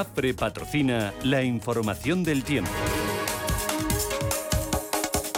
[0.00, 2.70] MAPRE patrocina la información del tiempo.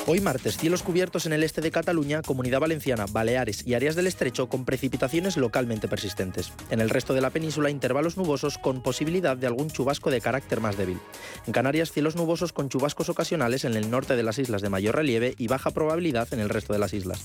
[0.04, 4.08] Hoy martes, cielos cubiertos en el este de Cataluña, Comunidad Valenciana, Baleares y áreas del
[4.08, 6.52] Estrecho con precipitaciones localmente persistentes.
[6.70, 10.60] En el resto de la península, intervalos nubosos con posibilidad de algún chubasco de carácter
[10.60, 10.98] más débil.
[11.46, 14.96] En Canarias, cielos nubosos con chubascos ocasionales en el norte de las islas de mayor
[14.96, 17.22] relieve y baja probabilidad en el resto de las islas.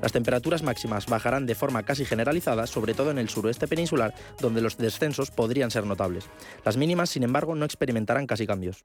[0.00, 4.60] Las temperaturas máximas bajarán de forma casi generalizada, sobre todo en el suroeste peninsular, donde
[4.60, 6.26] los descensos podrían ser notables.
[6.64, 8.84] Las mínimas, sin embargo, no experimentarán casi cambios.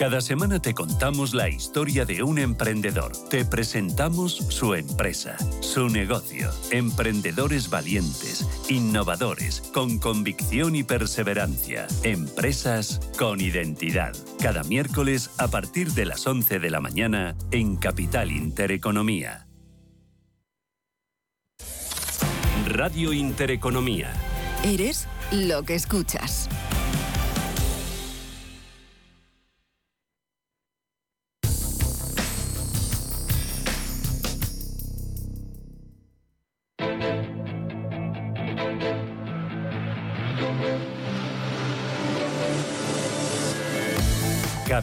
[0.00, 3.12] Cada semana te contamos la historia de un emprendedor.
[3.28, 6.50] Te presentamos su empresa, su negocio.
[6.70, 11.86] Emprendedores valientes, innovadores, con convicción y perseverancia.
[12.02, 14.14] Empresas con identidad.
[14.40, 19.48] Cada miércoles a partir de las 11 de la mañana en Capital Intereconomía.
[22.68, 24.14] Radio Intereconomía.
[24.64, 26.48] Eres lo que escuchas.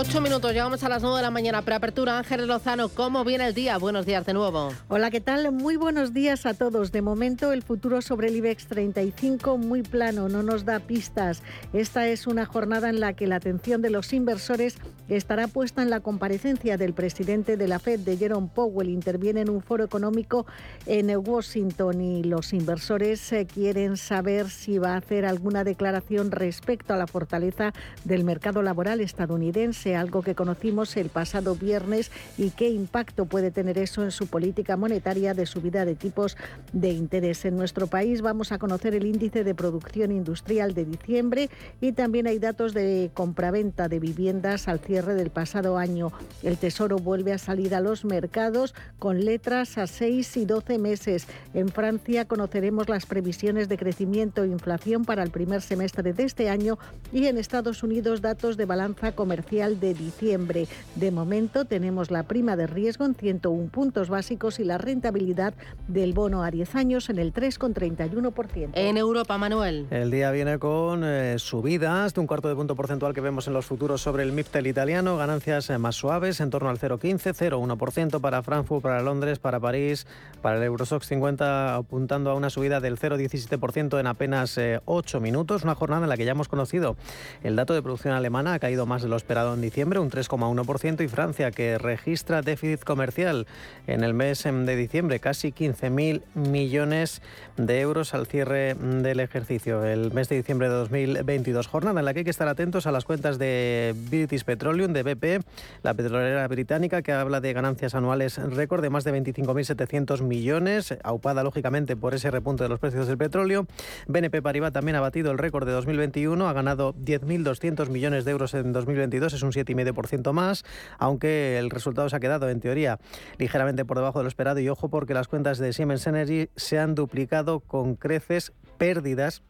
[0.00, 1.62] Ocho minutos, llegamos a las nueve de la mañana.
[1.62, 3.78] Preapertura, Ángel Lozano, ¿cómo viene el día?
[3.78, 4.72] Buenos días de nuevo.
[4.86, 5.50] Hola, ¿qué tal?
[5.50, 6.92] Muy buenos días a todos.
[6.92, 11.42] De momento, el futuro sobre el IBEX 35 muy plano, no nos da pistas.
[11.72, 14.76] Esta es una jornada en la que la atención de los inversores
[15.08, 18.90] estará puesta en la comparecencia del presidente de la Fed, de Jerome Powell.
[18.90, 20.46] Interviene en un foro económico
[20.86, 26.94] en Washington y los inversores eh, quieren saber si va a hacer alguna declaración respecto
[26.94, 27.72] a la fortaleza
[28.04, 33.78] del mercado laboral estadounidense algo que conocimos el pasado viernes y qué impacto puede tener
[33.78, 36.36] eso en su política monetaria de subida de tipos
[36.72, 37.44] de interés.
[37.44, 42.26] En nuestro país vamos a conocer el índice de producción industrial de diciembre y también
[42.26, 46.12] hay datos de compraventa de viviendas al cierre del pasado año.
[46.42, 51.26] El Tesoro vuelve a salir a los mercados con letras a 6 y 12 meses.
[51.54, 56.48] En Francia conoceremos las previsiones de crecimiento e inflación para el primer semestre de este
[56.48, 56.78] año
[57.12, 60.66] y en Estados Unidos datos de balanza comercial de diciembre.
[60.94, 65.54] De momento tenemos la prima de riesgo en 101 puntos básicos y la rentabilidad
[65.86, 68.70] del bono a 10 años en el 3,31%.
[68.74, 69.86] En Europa, Manuel.
[69.90, 73.54] El día viene con eh, subidas de un cuarto de punto porcentual que vemos en
[73.54, 78.20] los futuros sobre el MIPTEL italiano, ganancias eh, más suaves en torno al 0,15, 0,1%
[78.20, 80.06] para Frankfurt, para Londres, para París,
[80.42, 85.62] para el Eurosox 50 apuntando a una subida del 0,17% en apenas 8 eh, minutos,
[85.62, 86.96] una jornada en la que ya hemos conocido
[87.42, 91.04] el dato de producción alemana ha caído más de lo esperado en diciembre, un 3,1%,
[91.04, 93.46] y Francia, que registra déficit comercial
[93.86, 97.22] en el mes de diciembre, casi 15.000 millones
[97.56, 101.66] de euros al cierre del ejercicio, el mes de diciembre de 2022.
[101.66, 105.02] Jornada en la que hay que estar atentos a las cuentas de British Petroleum, de
[105.02, 105.44] BP,
[105.82, 111.42] la petrolera británica, que habla de ganancias anuales récord de más de 25.700 millones, aupada
[111.42, 113.66] lógicamente por ese repunte de los precios del petróleo.
[114.06, 118.54] BNP Paribas también ha batido el récord de 2021, ha ganado 10.200 millones de euros
[118.54, 120.64] en 2022, es un 7,5% más,
[120.98, 122.98] aunque el resultado se ha quedado en teoría
[123.38, 124.60] ligeramente por debajo de lo esperado.
[124.60, 129.42] Y ojo porque las cuentas de Siemens Energy se han duplicado con creces pérdidas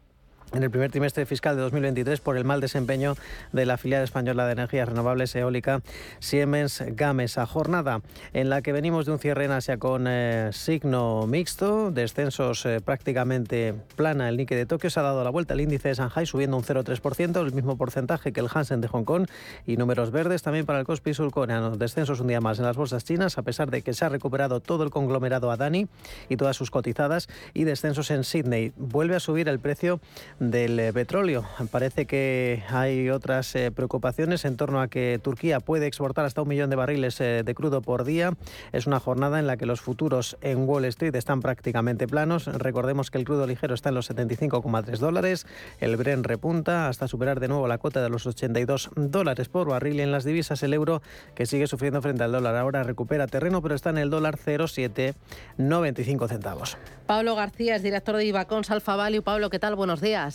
[0.53, 3.15] en el primer trimestre fiscal de 2023 por el mal desempeño
[3.51, 5.81] de la filial española de energías renovables eólica
[6.19, 7.45] Siemens Gamesa.
[7.45, 8.01] Jornada
[8.33, 12.79] en la que venimos de un cierre en Asia con eh, signo mixto, descensos eh,
[12.83, 14.29] prácticamente plana.
[14.29, 16.63] El Nikkei de Tokio se ha dado la vuelta al índice de Shanghai subiendo un
[16.63, 19.27] 0,3%, el mismo porcentaje que el Hansen de Hong Kong
[19.65, 21.77] y números verdes también para el Kospi surcoreano.
[21.77, 24.59] Descensos un día más en las bolsas chinas a pesar de que se ha recuperado
[24.59, 25.87] todo el conglomerado Adani
[26.27, 28.73] y todas sus cotizadas y descensos en Sydney.
[28.77, 29.99] Vuelve a subir el precio
[30.39, 31.45] del eh, petróleo.
[31.71, 36.47] Parece que hay otras eh, preocupaciones en torno a que Turquía puede exportar hasta un
[36.47, 38.33] millón de barriles eh, de crudo por día.
[38.71, 42.45] Es una jornada en la que los futuros en Wall Street están prácticamente planos.
[42.45, 45.47] Recordemos que el crudo ligero está en los 75,3 dólares.
[45.79, 49.99] El Bren repunta hasta superar de nuevo la cota de los 82 dólares por barril
[49.99, 51.01] en las divisas el euro
[51.35, 56.27] que sigue sufriendo frente al dólar ahora recupera terreno pero está en el dólar 0,795
[56.27, 56.77] centavos.
[57.05, 58.97] Pablo García es director de Ibacons Alfa.
[59.23, 59.75] Pablo, ¿qué tal?
[59.75, 60.28] Buenos días.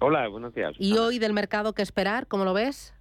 [0.00, 0.74] Hola, buenos días.
[0.78, 2.26] ¿Y hoy del mercado qué esperar?
[2.26, 2.94] ¿Cómo lo ves?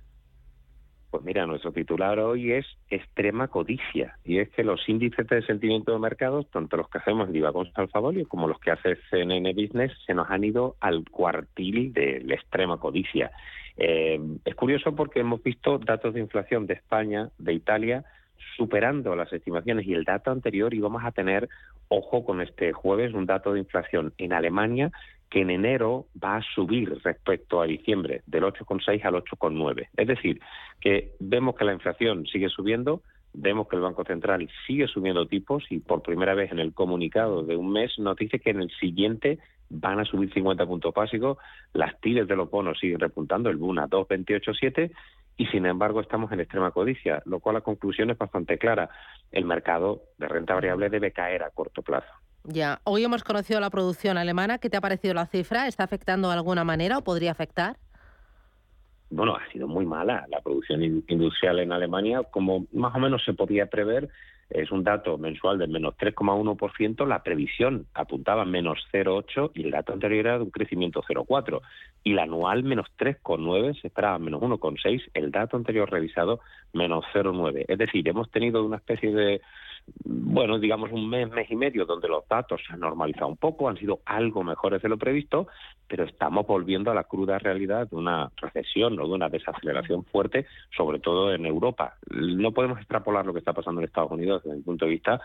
[1.09, 4.17] Pues mira, nuestro titular hoy es extrema codicia.
[4.23, 7.71] Y es que los índices de sentimiento de mercados, tanto los que hacemos en Divagons
[7.75, 12.36] Alfabolio como los que hace CNN Business, se nos han ido al cuartil de la
[12.36, 13.31] extrema codicia.
[13.77, 18.05] Eh, es curioso porque hemos visto datos de inflación de España, de Italia,
[18.57, 21.47] superando las estimaciones y el dato anterior íbamos a tener,
[21.89, 24.91] ojo con este jueves, un dato de inflación en Alemania
[25.34, 29.88] que en enero va a subir respecto a diciembre, del 8,6 al 8,9.
[29.97, 30.39] Es decir,
[30.79, 33.01] que vemos que la inflación sigue subiendo,
[33.34, 37.41] vemos que el Banco Central sigue subiendo tipos y por primera vez en el comunicado
[37.41, 39.39] de un mes nos dice que en el siguiente
[39.71, 41.39] van a subir 50 puntos básicos,
[41.73, 44.91] las tires de los bonos siguen repuntando, el BUNA 2,28,7
[45.38, 48.91] y sin embargo estamos en extrema codicia, lo cual la conclusión es bastante clara.
[49.31, 52.13] El mercado de renta variable debe caer a corto plazo.
[52.45, 54.57] Ya, hoy hemos conocido la producción alemana.
[54.57, 55.67] ¿Qué te ha parecido la cifra?
[55.67, 57.77] ¿Está afectando de alguna manera o podría afectar?
[59.09, 63.33] Bueno, ha sido muy mala la producción industrial en Alemania, como más o menos se
[63.33, 64.09] podía prever.
[64.53, 69.93] Es un dato mensual del menos 3,1%, la previsión apuntaba menos 0,8% y el dato
[69.93, 71.61] anterior era de un crecimiento 0,4%.
[72.03, 76.39] Y la anual menos 3,9%, se esperaba menos 1,6%, el dato anterior revisado
[76.71, 77.65] menos 0,9%.
[77.67, 79.41] Es decir, hemos tenido una especie de
[80.05, 83.67] bueno, digamos un mes, mes y medio, donde los datos se han normalizado un poco,
[83.67, 85.47] han sido algo mejores de lo previsto,
[85.87, 90.45] pero estamos volviendo a la cruda realidad de una recesión o de una desaceleración fuerte,
[90.75, 91.97] sobre todo en Europa.
[92.09, 95.21] No podemos extrapolar lo que está pasando en Estados Unidos desde mi punto de vista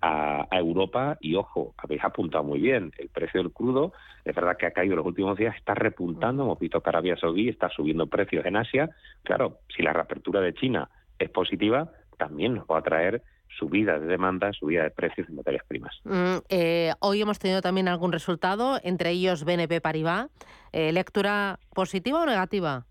[0.00, 3.92] a, Europa y, ojo, habéis apuntado muy bien, el precio del crudo
[4.24, 7.16] es verdad que ha caído en los últimos días, está repuntando, hemos visto que Arabia
[7.16, 8.90] Saudí está subiendo precios en Asia.
[9.22, 10.88] Claro, si la reapertura de China
[11.18, 13.22] es positiva, también nos va a traer
[13.58, 15.94] subida de demanda, subida de precios de materias primas.
[16.04, 20.28] Mm, eh, hoy hemos tenido también algún resultado, entre ellos BNP Paribas.
[20.72, 22.84] Eh, ¿Lectura positiva o negativa?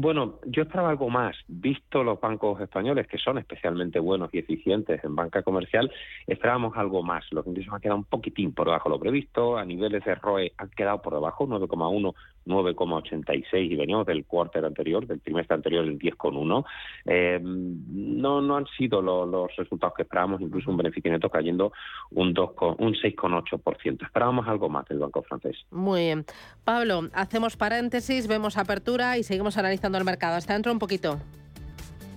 [0.00, 1.34] Bueno, yo esperaba algo más.
[1.48, 5.90] Visto los bancos españoles, que son especialmente buenos y eficientes en banca comercial,
[6.24, 7.24] esperábamos algo más.
[7.32, 9.58] Los índices han quedado un poquitín por debajo de lo previsto.
[9.58, 12.14] A niveles de ROE han quedado por debajo, 9,1,
[12.48, 16.64] 9,86 y veníamos del quarter anterior, del trimestre anterior, el 10,1.
[17.04, 21.72] Eh, no, no han sido los resultados que esperábamos, incluso un beneficio neto cayendo
[22.10, 24.04] un, 2, un 6,8%.
[24.04, 25.56] Esperábamos algo más del banco francés.
[25.70, 26.24] Muy bien.
[26.64, 30.36] Pablo, hacemos paréntesis, vemos apertura y seguimos analizando el mercado.
[30.36, 31.18] Hasta dentro un poquito.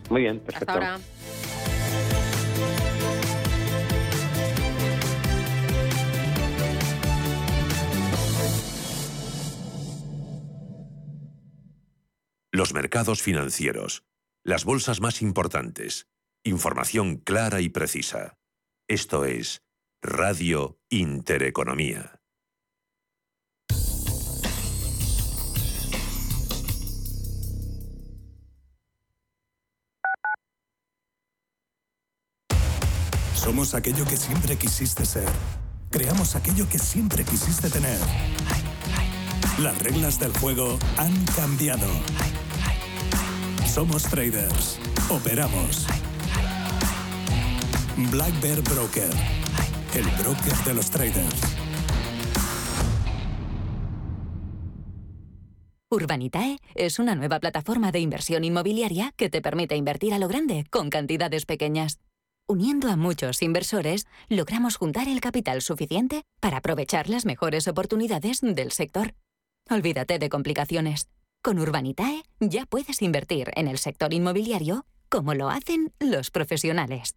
[0.09, 0.71] Muy bien, perfecto.
[0.71, 1.60] Hasta ahora.
[12.61, 14.03] Los mercados financieros.
[14.43, 16.05] Las bolsas más importantes.
[16.43, 18.37] Información clara y precisa.
[18.87, 19.63] Esto es
[19.99, 22.21] Radio Intereconomía.
[33.33, 35.29] Somos aquello que siempre quisiste ser.
[35.89, 37.97] Creamos aquello que siempre quisiste tener.
[39.57, 41.87] Las reglas del juego han cambiado.
[43.73, 44.77] Somos traders.
[45.09, 45.87] Operamos.
[48.11, 49.09] Black Bear Broker.
[49.95, 51.41] El broker de los traders.
[55.89, 60.65] Urbanitae es una nueva plataforma de inversión inmobiliaria que te permite invertir a lo grande
[60.69, 62.01] con cantidades pequeñas.
[62.49, 68.73] Uniendo a muchos inversores, logramos juntar el capital suficiente para aprovechar las mejores oportunidades del
[68.73, 69.13] sector.
[69.69, 71.07] Olvídate de complicaciones.
[71.43, 77.15] Con Urbanitae ya puedes invertir en el sector inmobiliario como lo hacen los profesionales.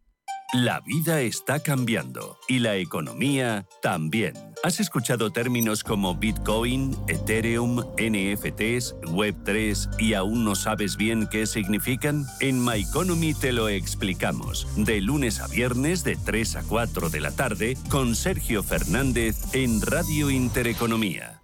[0.55, 4.35] La vida está cambiando y la economía también.
[4.63, 12.25] ¿Has escuchado términos como Bitcoin, Ethereum, NFTs, Web3 y aún no sabes bien qué significan?
[12.41, 14.67] En My Economy te lo explicamos.
[14.77, 19.83] De lunes a viernes de 3 a 4 de la tarde con Sergio Fernández en
[19.83, 21.44] Radio Intereconomía.